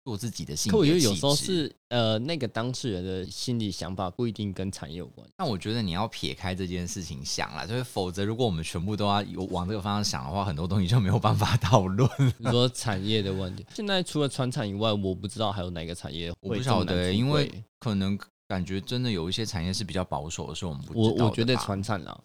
[0.08, 0.94] 做自己的性可我觉。
[0.94, 5.28] 得有时候是呃那个当事人的心理想法不一定跟产业有关。
[5.38, 12.10] 那我觉得你要撇开这件事情想啦，就是否则如果我们全部都要有往这个方向想的话，很多东西就没有办法讨论。
[12.38, 18.18] 你说产业的问题，现在除了船产以外，我不知道还有哪个产业我不晓得、因为可能
[18.48, 22.18] 感觉真的有一些产业是比较保守的，是我们不知道的我我觉得吧船产啊，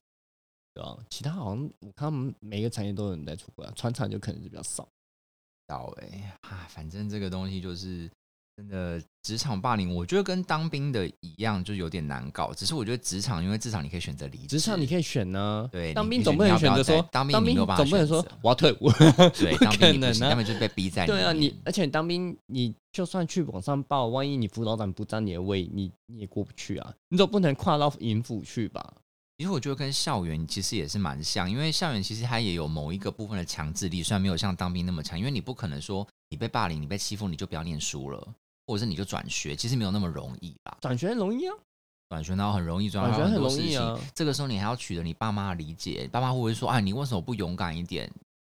[0.72, 4.88] 对啊，其他好像我看他们每个产业都有人在出轨啊，船产就可能是比较少。
[5.72, 8.10] 到哎、啊，反正这个东西就是
[8.54, 12.52] 真的职场霸凌，我觉得跟当兵的一样，就有点难搞。
[12.52, 18.90] 只是我觉得职场，因为职场你可以选择离职，职场你可以选呢、对当兵总不能选择说当兵总不能说我要退伍，
[19.32, 26.94] 对不当兵你不行，可能啊他们就被逼在 对啊，你而且当兵，你就算去往上报，万一你辅导长不占你的位，你你也过不去啊。
[27.08, 28.92] 你总不能跨到营府去吧？
[29.42, 38.34] 其实我觉得跟校园其实也是蛮像，因为校园其实它也有某一个部分的强制力，虽然没有像当兵那么强，因为你不可能说你被霸凌、你被欺负你就不要念书了，
[38.68, 40.78] 或者是你就转学，其实没有那么容易吧。
[40.80, 41.54] 转学很容易啊，
[42.08, 44.00] 转学然后很容易转，转学很多事情容易啊。
[44.14, 48.08] 这个时候你还要取得你爸妈的理解，爸妈会不会说，啊，你为什么不勇敢一点？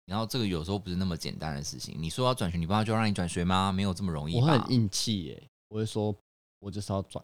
[0.08, 1.95] 然后这个有时候不是那么简单的事情。
[1.99, 3.71] 你说要转学，你爸妈就让你转学吗？
[3.71, 4.47] 没有这么容易吧。
[4.47, 6.15] 我很硬气耶、我会说，
[6.58, 7.23] 我就是要转，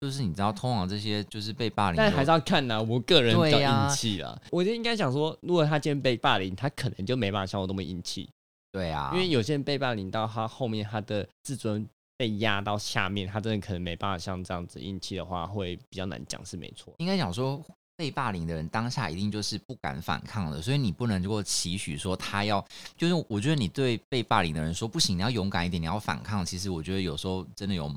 [0.00, 4.40] 就是你知道，通往这些就是被霸凌的，但还是要看呐、我个人比较硬气啦。
[4.50, 8.28] 我觉得应该想说，如果他今天被霸凌，他可能就没办法像我那么硬气，
[8.70, 11.84] 对啊，因为有些人被霸凌到他后面，他的自尊
[12.16, 16.94] 被压到下面，他真的可能没办法像这样子硬气的话，会比较难讲，是没错。
[16.98, 17.60] 应该讲说，
[17.96, 22.64] 被霸凌的人当下一定就是不敢反抗的，所以你不能如果期许说他要，
[22.96, 26.46] 就是我觉得你对被霸凌的人说不行，你要勇敢一点，你要反抗。
[26.46, 27.92] 其实我觉得有时候真的有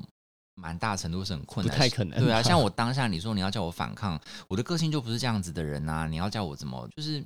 [0.54, 7.24] 蛮大程度是很困难，不太可能对啊，像我当下你说你要叫我反抗，我的个性就不是这样子的人啊，你要叫我怎么就是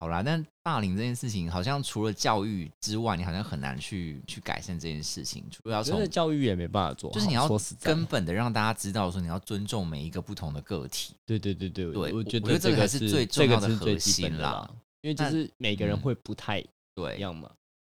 [0.00, 0.22] 好啦。
[0.22, 7.48] 但霸凌这件事情，好像除了教育之外，你好像很难去去改善这件事情，除了要我觉得从教育也没办法做，就是你要
[7.80, 11.14] 根本的让大家知道说你要尊重每一个不同的个体。
[11.24, 17.50] 对对对对，对我我觉得这个是最重要的核心啦因为就是每个人嗯会不太一对，样嘛，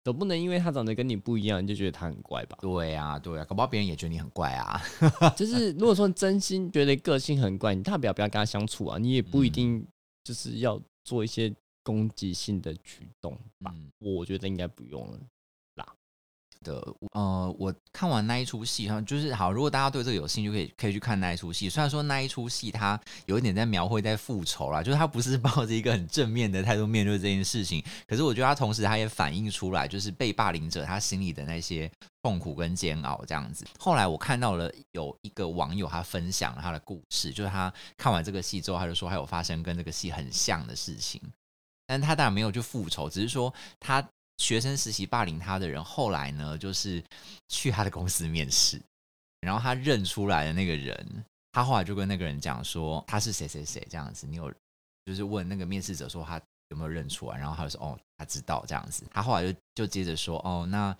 [0.04, 2.58] 总不能因为他长得跟你不一样，你就觉得他很怪吧？
[2.60, 4.78] 对啊，对啊，搞不好别人也觉得你很怪啊。
[5.34, 9.86] 就是如果说真心觉得个性很怪，你大不了不要跟他相处啊，你也不一嗯定
[10.22, 11.50] 就是要做一些
[11.82, 13.32] 攻击性的举动
[13.64, 13.72] 吧？
[13.74, 15.18] 嗯我觉得应该不用了。
[16.64, 21.70] 的，呃，我看完那一出戏，哈，就是好，如果大家对这个有兴趣，可以可以去看那一出戏。
[21.70, 31.88] 虽然说那一出戏它有一点在描绘在复仇啦，就是他不是 抱着一个很正面的态度面对这件事情，可是我觉得他同时他也反映出来，就是被霸凌者他心里的那些
[32.22, 33.64] 痛苦跟煎熬这样子。
[33.78, 41.20] 后来我看到了有一个网友他分享了他的故事，就是他看完这个戏之后，他就说还有发生跟这个戏很像的事情，
[41.86, 44.02] 但他当然没有去复仇，只是说他
[44.38, 47.02] 学生实习霸凌他的人，后来呢，就是
[47.48, 48.80] 去他的公司面试，
[49.40, 54.52] 然后他认出来的那个人，他后来就跟那个人讲说他是谁谁谁这样子，你有
[55.04, 60.96] 就是问那个面试者说他有没有认出来，然后他就说哦他知道这样子，他后来就就接着说哦那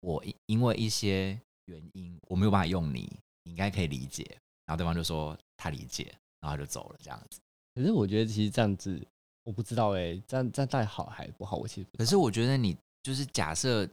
[0.00, 3.10] 我因因为一些原因我没有办法用你，
[3.44, 4.24] 你应该可以理解，
[4.66, 7.40] 然后对方就说他理解，然后就走了这样子。
[7.74, 9.00] 可是我觉得其实这样子，
[9.44, 11.56] 我不知道哎、这样这样到底好还不好？
[11.56, 13.84] 我其实不可是我觉得你就是假设，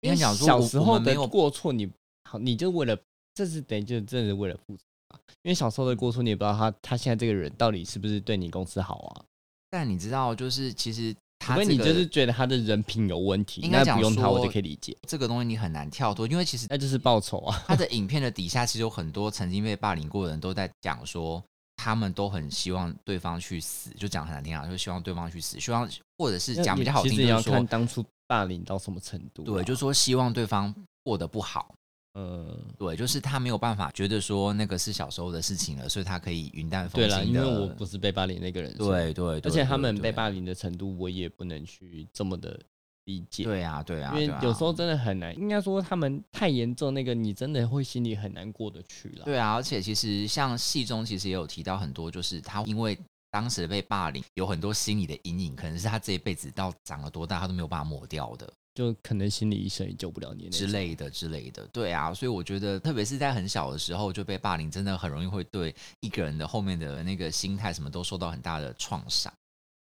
[0.00, 1.90] 因为讲说小时候没有过错你，
[2.30, 2.96] 好，你就为了
[3.34, 5.18] 这是等于就真的是为了复仇啊。
[5.42, 9.24] 因为小时候的过错，你也不知道他他现在这个人到底是不是对你公司好啊？
[9.70, 17.64] 但你知道，就是其实除非他这个你就是觉得他的人品有问题，应该不用他我就可以理解，这个东西你很难跳脱，因为其实那就是报仇啊。
[17.66, 21.42] 他的影片的底下其实有很多曾经被霸凌过的人都在讲说，
[21.82, 31.74] 他们都很希望对方去死，就讲很难听啊，就希望对方去死，希望或者是讲比较好听，就是说，看当初霸凌到什么程度啊、对，就说希望对方过得不好。
[32.14, 37.34] 呃，对，就是他没有办法觉得说那个是小时候的事情了，所以他可以云淡风轻对了，因。
[37.34, 42.60] 为我不是被霸凌那个人，对对，对而且他们被霸凌的程度，我也不能去这么的
[43.04, 43.44] 理解。
[43.44, 49.24] 对啊对啊，因为有时候真的很难，应该说他们太严重，那个你真的会心里很难过得去了。
[49.24, 52.98] 对啊，而且其实像戏中其实也有提到很多，就是他因为
[53.30, 60.48] 当时被霸凌，有很多心理的阴影，可能是他这一辈子到长了多大，他都没有办法抹掉的就可能心理医生也救不了你。
[60.48, 61.66] 之类的之类的。
[61.68, 69.30] 对啊，所以我觉得，特别是在很小的时候就被霸凌，真的很容易会对一个人的后面的那个心态什么都受到很大的创伤。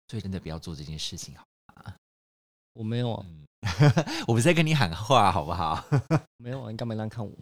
[0.09, 1.48] 所以真的不要做这件事情，好。
[2.79, 3.45] 我没有啊，嗯，
[4.29, 5.85] 我不是在跟你喊话，好不好？
[6.39, 7.33] 没有啊，你干嘛这样看我？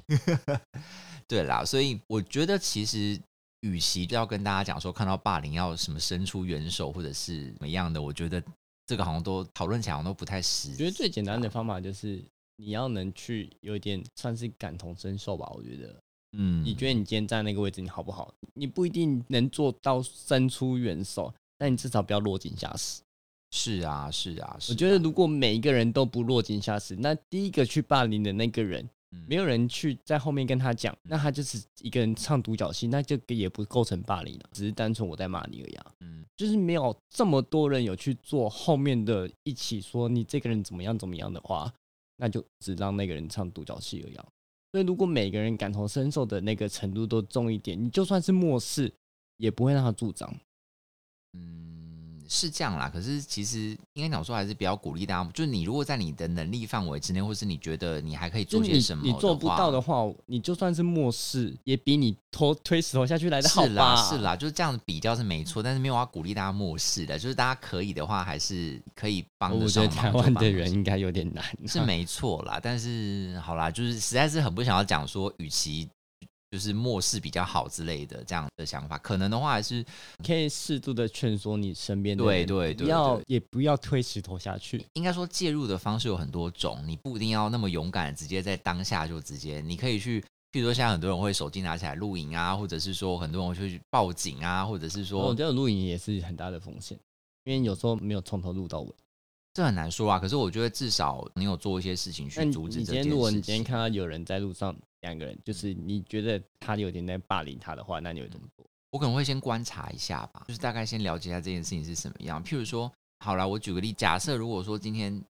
[1.28, 3.20] 对啦，所以我觉得其实，
[3.60, 8.42] 与其要跟大家讲说看到霸凌要什么伸出援手或者是怎么样的，我觉得
[8.86, 10.70] 这个好像都讨论起来好像都不太实。
[10.70, 12.24] 我觉得最简单的方法就是
[12.56, 15.46] 你要能去有一点算是感同身受吧。
[15.54, 15.94] 我觉得，
[16.38, 18.32] 嗯，你觉得你今天站那个位置，你好不好？
[18.54, 23.02] 你不一定能做到伸出援手，但你至少不要落井下石。
[23.50, 35.92] 是啊，是啊，是啊我觉得如果每一个人都不落井下石，那第一个去霸凌的那个人，嗯没有人去在后面跟他讲，那他就是一个人唱独角戏，那这个也不构成霸凌了，只是单纯我在骂你而已啊。
[36.00, 41.72] 嗯就是没有这么多人有去做后面的一起说你这个人怎么样怎么样的话，
[42.18, 44.26] 那就只让那个人唱独角戏而已啊。
[44.70, 48.92] 所以如果每个人感同身受的那个程度都重一点，你就算是漠视，
[49.38, 50.30] 也不会让他助长。
[51.32, 51.65] 嗯，
[52.28, 52.90] 是这样啦。
[52.92, 63.94] 可是其实应该讲说，还是比较鼓励大家，就是你如果在你的能力范围之内，或是你觉得你还可以做些什么，你做不到的，话，你就算是漠视，也比你拖推石头下去来的好是吧？
[63.94, 75.88] 啦是啦，就是这样子比较是没错，但是没有要鼓励大家漠视的，就是大家可以的话，还是可以帮得上忙觉得台湾的人应该有点难、啊是没错啦，但是好啦，就是实在是很不想要讲说，与其
[76.56, 79.84] 就是漠视比较好之类的这样的想法，可能的话还是
[80.26, 84.82] 可以适度的劝说你身边的人对对对不要也不要推石头下去。
[84.94, 90.24] 应该说介入的方式有很多种，你不一定要那么勇敢，直接在当下就直接，你可以去。
[90.52, 96.98] 譬如说，现在很多人会手机拿起来录影啊，或者是说很多人会去报警啊，或者是说我说觉得录影也是很大的风险，
[97.44, 98.88] 因为有时候没有从头录到尾。
[99.52, 100.18] 这很难说啊。
[100.18, 103.10] 可是我觉得至少你有做一些事情去阻止你这件事情。
[103.10, 108.66] 今天如果你今天看到有人在路上两个人，就是你觉得他有点在霸凌他的话，那你会怎么做？
[108.90, 112.42] 我可能会先观察一下吧，就是大概先了解一下这件事情是什么样。
[112.42, 115.22] 譬如说，好了，我举个例，假设如果说今天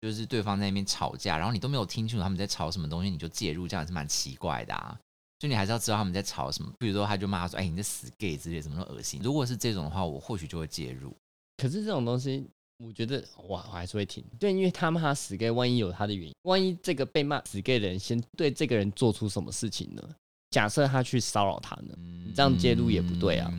[0.00, 4.98] 就是对方在那边吵架，然后你都没有听清楚他们在吵什么东西，你就介入，这样是蛮奇怪的啊。
[5.38, 11.16] 就你还是要知道他们在吵什么，比如说他就骂说：“哎，你这死 gay 之类，怎么那么恶心？”如果是这种的话，我或许就会介入。
[11.56, 12.48] 可是这种东西，
[12.78, 14.24] 我觉得哇我还是会听。
[14.38, 20.02] 对，因为他骂他死 gay，万一有他的原因，万一这个被骂死 gay 的人先对这个人做出什么事情呢？
[20.50, 21.94] 假设他去骚扰他呢？
[21.98, 23.52] 你这样介入也不对啊。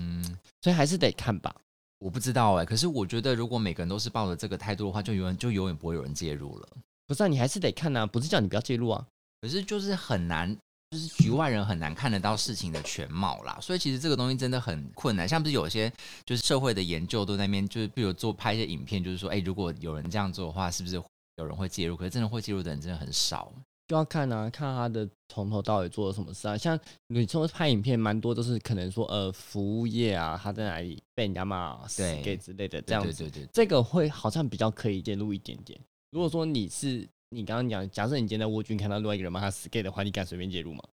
[0.61, 1.53] 所以还是得看吧。
[1.99, 6.67] 我不知道哎，可是我觉得如果每个人都是抱着这个态度的话，就永远就永远不会有人介入了。
[7.05, 9.05] 不是，啊，你还是得看啊，不是叫你不要介入啊。
[9.41, 10.57] 可是就是很难。
[10.91, 15.29] 就是局外人很难看得到事情的全貌啦，所以其实这个东西真的很困难。
[15.29, 15.91] 像不是有些
[16.25, 20.95] 就是社会的研究都在那边，就是比如做拍一些影片，就是说，哎，如果有人这样做的话，是不是
[21.35, 21.95] 有人会介入？
[21.95, 23.53] 可是真的会介入的人真的很少。
[23.87, 26.57] 就要看啊，看他的从头到尾做了什么事啊。
[26.57, 33.13] 像你说拍影片，蛮多都是可能说，呃，服务业啊，他在哪里被人家骂死给之类的这样子。
[33.13, 35.79] 对对对，这个会好像比较可以介入一点点。
[36.09, 37.07] 如果说你是。
[37.32, 40.84] 你刚刚讲，假设你今天在蜗居看到另外一个人骂他死 gay 的话，你敢随便介入吗？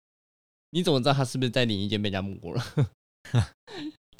[0.70, 2.62] 你怎么知道他是不是在另一间被人家摸了？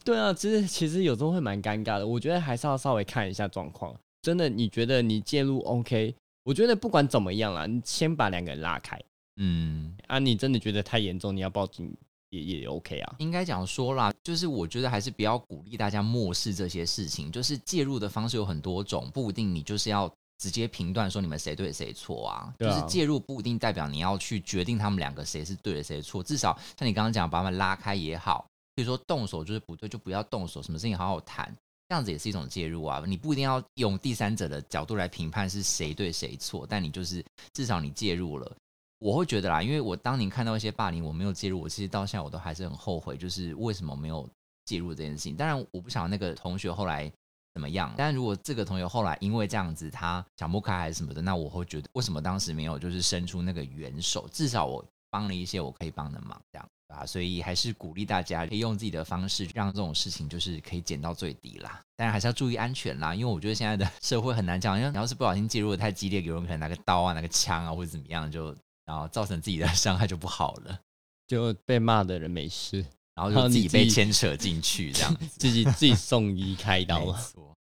[0.02, 2.06] 对啊，其实其实有时候会蛮尴尬的。
[2.06, 3.94] 我觉得还是要稍微看一下状况。
[4.22, 6.14] 真的，你觉得你介入 OK？
[6.44, 8.98] 我觉得不管怎么样啦，你先把两个人拉开。
[9.36, 11.94] 嗯，啊，你真的觉得太严重，你要报警
[12.30, 13.16] 也也 OK 啊。
[13.18, 17.30] 应该讲说啦，就是我觉得还是不要鼓励大家漠视这些事情。
[17.30, 20.10] 就是介入的方式有很多种，不一定你就是要。
[20.38, 22.54] 直接评断说你们谁对谁错啊？
[22.58, 26.22] 就是介入不一定代表你要去决定他们两个谁是对的谁错。
[26.22, 28.46] 至少像你刚刚讲，把他们拉开也好。
[28.74, 30.62] 比如说动手就是不对，就不要动手。
[30.62, 31.50] 什么事情好好谈，
[31.88, 33.02] 这样子也是一种介入啊。
[33.06, 37.24] 你不一定要用第三者的角度来评判是谁对谁错，但你就是
[37.54, 38.54] 至少你介入了。
[38.98, 44.28] 我会觉得啦，因为我当年看到一些霸凌，我没有介入，我其实到现在我都还是很后悔，就是为什么没有
[44.66, 45.34] 介入这件事情。
[45.34, 47.10] 当然，我不想那个同学后来。
[47.56, 47.90] 怎么样？
[47.96, 54.28] 但如果这个同学后来因为这样子他想不开还是什么的，那我会觉得为什么当时没有就是伸出那个援手？
[54.30, 61.80] 至少我帮了一些我可以帮的忙，这样啊，所以还是鼓励大家可以用自己的方式让这种事情就是可以减到最低啦。
[61.96, 68.54] 当然还是要注意安全啦，因为我觉得现在的社会很难讲，因为你要是不小心介入的太激烈，有人可能拿个刀啊、拿个枪啊或者怎么样，就
[68.84, 70.78] 然后造成自己的伤害就不好了，
[71.26, 72.84] 就被骂的人没事。
[73.16, 77.16] 然后就自己被牵扯进去，这样 自己自己送医开刀。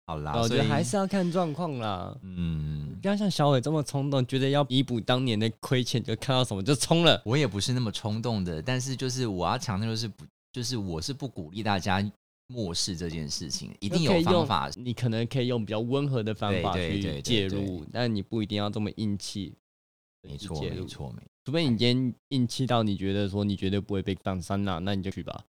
[0.06, 2.14] 好啦，我觉得还是要看状况啦。
[2.22, 7.22] 嗯，不要像小伟这么冲动，觉得要弥补当年的亏欠，就看到什么就冲了。
[7.24, 12.04] 我也不是那么冲动的，但是就是我要强调的是，不就是我是不鼓励大家
[12.48, 14.70] 漠视这件事情，一定有方法。
[14.76, 19.54] 你可能可以用比较温和的方法去介入，但你不一定要这么硬气。
[20.22, 21.22] 没错，没错，没。
[21.44, 25.44] 除非你今天硬气到你觉得说你绝对不会被放三那，那你就去吧。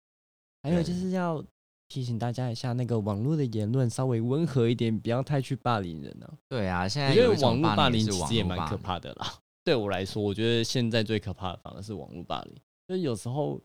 [0.64, 1.44] 还有就是要
[1.92, 6.34] 提醒大家一下，那个网络的言论稍微温和一点，不要太去霸凌人了。
[6.48, 9.34] 对啊，现在因为网络霸凌其实也蛮可怕的啦。
[9.66, 12.56] 对我来说，我觉得现在最可怕的反而是网络霸凌。
[12.88, 13.60] 就有时候，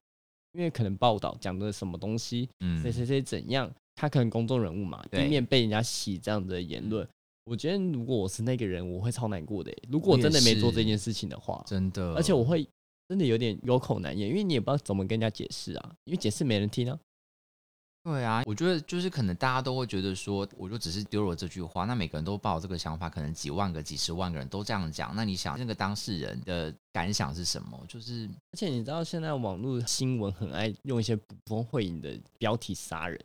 [0.54, 7.08] 因为可能报道讲的什么东西，嗯，谁谁谁怎样，他可能公众人物嘛，一面被人家洗这样的言论。
[7.44, 9.72] 我觉得如果我是那个人，我会超难过的。
[9.88, 12.68] 如果我真的没做这件事情的话，真的，而且我会
[13.08, 16.98] 真的有点有口难言，因为你也不知道怎么跟人家解释啊，因为解释没人听啊。
[18.06, 27.76] 对啊，我觉得就是可能大家都会觉得说，我就只是丢了这句话，那每个人都抱这个想法，可能几万个、几十万个人都这样讲，那你想那个当事人的感想是什么？
[27.88, 33.20] 就是，而且你知道现在网络新闻很爱用一些捕风会影的标题杀人。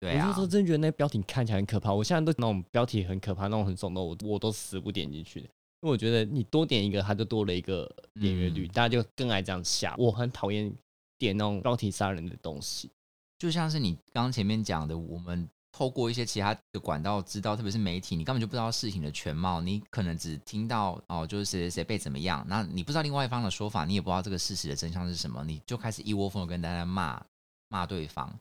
[0.00, 1.94] 对啊，有时候真觉得那标题看起来很可怕。
[1.94, 5.46] 我现在都那种标题很可怕，那种很耸动，我我都死不点进去的。
[5.82, 7.88] 因为我觉得你多点一个，它就多了一个
[8.20, 9.94] 点阅率，大家就更爱这样下。
[9.96, 10.74] 我很讨厌
[11.16, 12.90] 点那种标题杀人的东西。
[13.38, 27.22] 就像是你刚刚前面讲的，我们透过一些其他的管道知道，特别是媒体，你根本就不知道事情的全貌，你可能只听到哦，就是谁谁谁被怎么样，那你不知道另外一方的说法，你也不知道这个事实的真相是什么，你就开始一窝蜂的跟大家骂
[27.68, 28.32] 骂对方。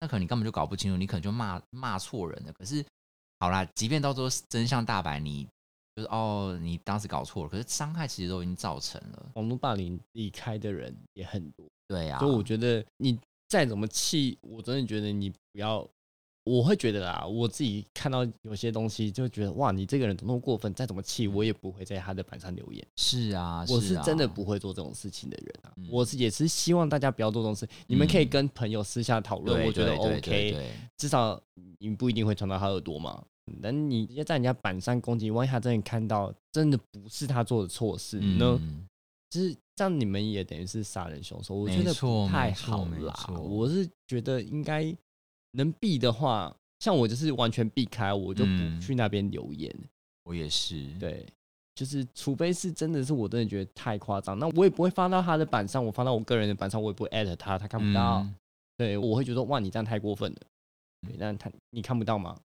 [0.00, 2.52] 那可能你根本就搞不清楚，你可能就骂骂错人了。
[2.52, 2.84] 可是，
[3.40, 5.48] 好啦，即便到时候真相大白，你
[5.96, 9.30] 就是哦，你当时搞错了，可是伤害其实都已经造成了。
[9.36, 12.18] 网络霸凌离开的人也很多，对呀。
[12.18, 13.18] 所以我觉得你
[13.54, 15.88] 再怎么气，我真的觉得你不要。
[16.42, 20.74] 我会觉得啦，我自己看到有些东西就觉得哇，你这个人怎么那么过分？
[20.74, 22.84] 再怎么气，我也不会在他的板上留言。
[22.96, 25.72] 是啊，我是真的不会做这种事情的人啊。
[25.88, 27.66] 我是也是希望大家不要做这种事。
[27.86, 30.70] 你们可以跟朋友私下讨论，我觉得 OK。
[30.98, 31.40] 至少
[31.78, 33.24] 你不一定会传到他耳朵嘛。
[33.62, 38.60] 但你直接在人家板上攻击，万一他真的看到，真的不是他做的错事呢？
[39.34, 41.54] 就是这样，你们也等于是杀人凶手。
[41.54, 43.14] 我觉得不太好啦。
[43.42, 44.96] 我是觉得应该。
[45.56, 49.72] 能避的话，像我就是完全避开，我就不去那边留言。
[50.24, 51.24] 我也是，对，
[51.76, 58.22] 就是除非是真的是我真的觉得太夸张，那我也不会发到他的板上，我发到我个人的板上，我也不会艾特他，他看不到。
[58.22, 58.34] 嗯
[58.76, 60.38] 对，我会觉得哇，你这样太过分了。
[61.06, 62.36] 对，但他你看不到吗？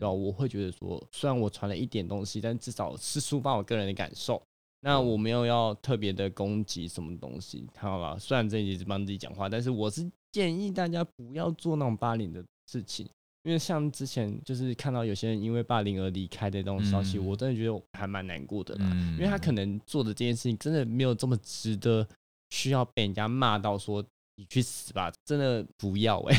[0.00, 0.10] 吧？
[0.10, 4.42] 我会觉得说，虽然我传了一点东西，但至少是抒发我个人的感受。
[4.84, 8.18] 那我没有要特别的攻击什么东西，好吧？
[8.18, 13.08] 虽然这一集是帮自己讲话，但是我是建议大家不要做那种霸凌的事情，
[13.44, 17.26] 因为像之前就是看到有些人因为霸凌而离开的那种消息，嗯。
[17.26, 18.90] 我真的觉得还蛮难过的啦。
[18.92, 19.14] 嗯。
[19.14, 22.06] 因为他可能做的这件事情真的没有这么值得，
[22.50, 24.04] 需要被人家骂到说
[24.36, 26.36] 你去死吧，真的不要哎、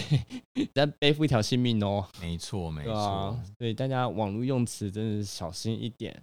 [0.53, 6.13] 欸， 在背负一条性命哦、没错没错，，所以大家网络用词真的是小心一点，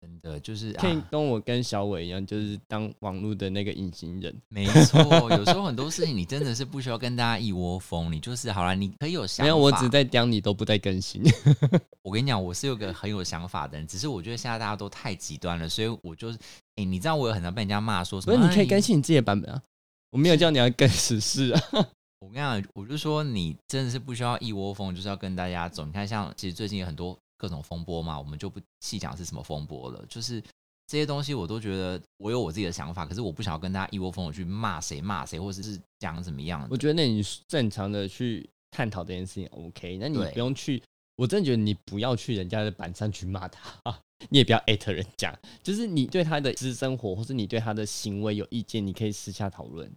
[0.00, 4.34] 真的就是可以啊跟我跟小伟一样，就是当网络的那个隐形人。
[4.48, 9.42] 没错，有时候很多事情你真的是不需要跟大家一窝蜂，你就是好了，你可以有想法。
[9.44, 11.22] 没有，我只在讲你都不在更新。
[12.02, 16.38] 我跟你讲，我是有个很有想法的人，只是我觉得现在大家都太极端了，所以我就是，
[16.76, 18.36] 哎、你知道我有很常被人家骂说什么？
[18.36, 18.80] 不是，你可以啊更。
[18.80, 19.60] 新你自己的版本啊，
[20.12, 21.60] 我没有叫你要更时事啊。
[22.20, 25.84] 我跟你讲，我就说你真的是不需要一窝蜂，就是要跟大家走。
[25.84, 30.04] 你看，像其实最近有很多各种风波嘛，我们就不细讲是什么风波了。
[30.06, 30.42] 就是
[30.86, 36.66] 这些东西，我都觉得我有我自己的想法，可是我不想要跟大家一窝蜂的去骂谁骂谁，或者是讲怎么样。
[36.70, 40.82] 我觉得那你正常的去探讨这件事情 OK，那你不用去，
[41.16, 49.90] 我真的觉得你不要去人家的板上去骂他啊，你也不要艾特人家，就是你对他的私生活或是你对他的行为有意见，你可以私下讨论。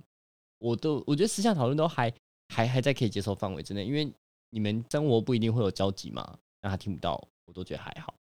[0.59, 2.13] 我都我觉得私下讨论都还
[2.49, 4.11] 还还在可以接受范围之内，因为
[4.51, 8.13] 你们生活不一定会有交集嘛，让他听不到，我都觉得还好。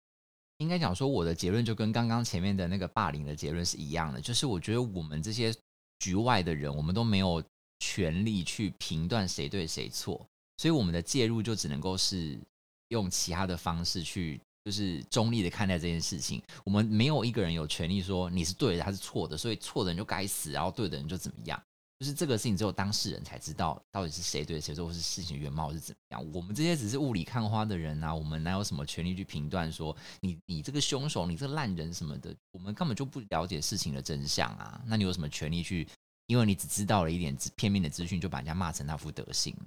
[0.58, 5.54] 应该讲说，我的结论就跟刚刚前面的那个霸凌的结论是一样的，就是我觉得我们这些
[5.98, 7.42] 局外的人，我们都没有
[7.78, 10.26] 权利去评断谁对谁错，
[10.58, 12.38] 所以我们的介入就只能够是
[12.88, 16.42] 用其他的方式去，就是中立的看待这件事情。
[16.62, 21.58] 我们没有一个人有权利说你是对的，他是错的，所以错的人就该死，然后对的人就怎么样。
[22.00, 26.32] 就是这个事情只有当事人才知道到底是谁对谁错，或是事情原貌是怎么样。
[26.32, 32.34] 我们这些只是雾里看花的人啊，我们哪有什么权利去评断说你你这个凶手，你这个烂人什么的？
[32.52, 34.82] 我们根本就不了解事情的真相啊！
[34.86, 35.86] 那你有什么权利去？
[36.26, 39.54] 因为你只知道了一点片面的资讯，就把人家骂成那副德行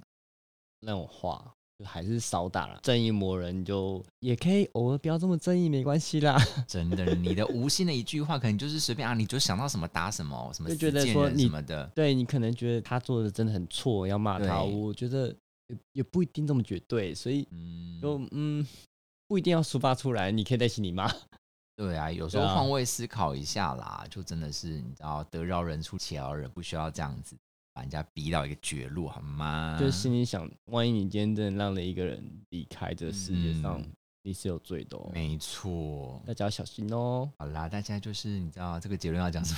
[0.80, 6.38] 那种话就还是少打了，正义魔人就也可以偶尔不要这么正义，没关系啦。
[6.68, 11.84] 真的，你的无心的一句话，可能就是随便啊，你就想到什么打什么，什么就觉得说你什么的。
[11.94, 15.34] 对你可能觉得他做的真的很错，要骂他，我觉得
[15.66, 18.64] 也也不一定这么绝对，所以嗯，就嗯
[19.26, 21.12] 不一定要抒发出来，你可以在心里骂。
[21.76, 27.34] 对啊，有时候换位思考一下啦，就真的是你知道，得饶人处且饶人，不需要这样子
[27.74, 29.76] 把人家逼到一个绝路，好吗？
[29.78, 33.92] 就心里想，万一你今天真的让了一个人离开这世界上，嗯
[34.26, 36.22] 你是有罪的哦，没错。
[36.26, 37.30] 大家要小心哦。
[37.36, 39.54] 好啦，大家就是你知道这个结论要讲什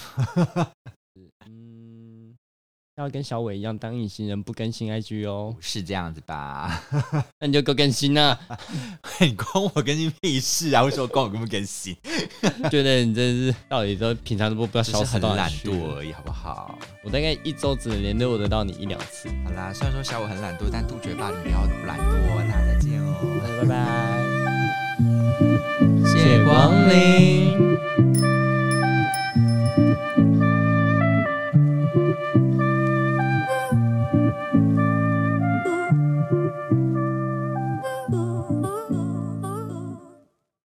[0.57, 0.73] 么？
[1.47, 2.37] 嗯，
[2.97, 6.83] 要跟小伟一样当隐形人，不更新 IG 哦，是这样子吧？
[7.39, 8.39] 那你就够更新啊！
[9.21, 10.83] 你关我更新屁事啊？
[10.83, 11.95] 为什么关我更不更新？
[12.71, 16.79] 觉得你真是到底都平常都不不要消失到哪去惰而已，好不好？
[17.05, 19.29] 我大概一周只能联络得到你一两次。
[19.45, 22.49] 好啦，虽然说小伟很懒惰，但杜绝霸凌不要懒惰。
[22.49, 23.15] 大家再见哦，
[23.61, 23.77] 拜拜。
[26.09, 27.77] 谢光临。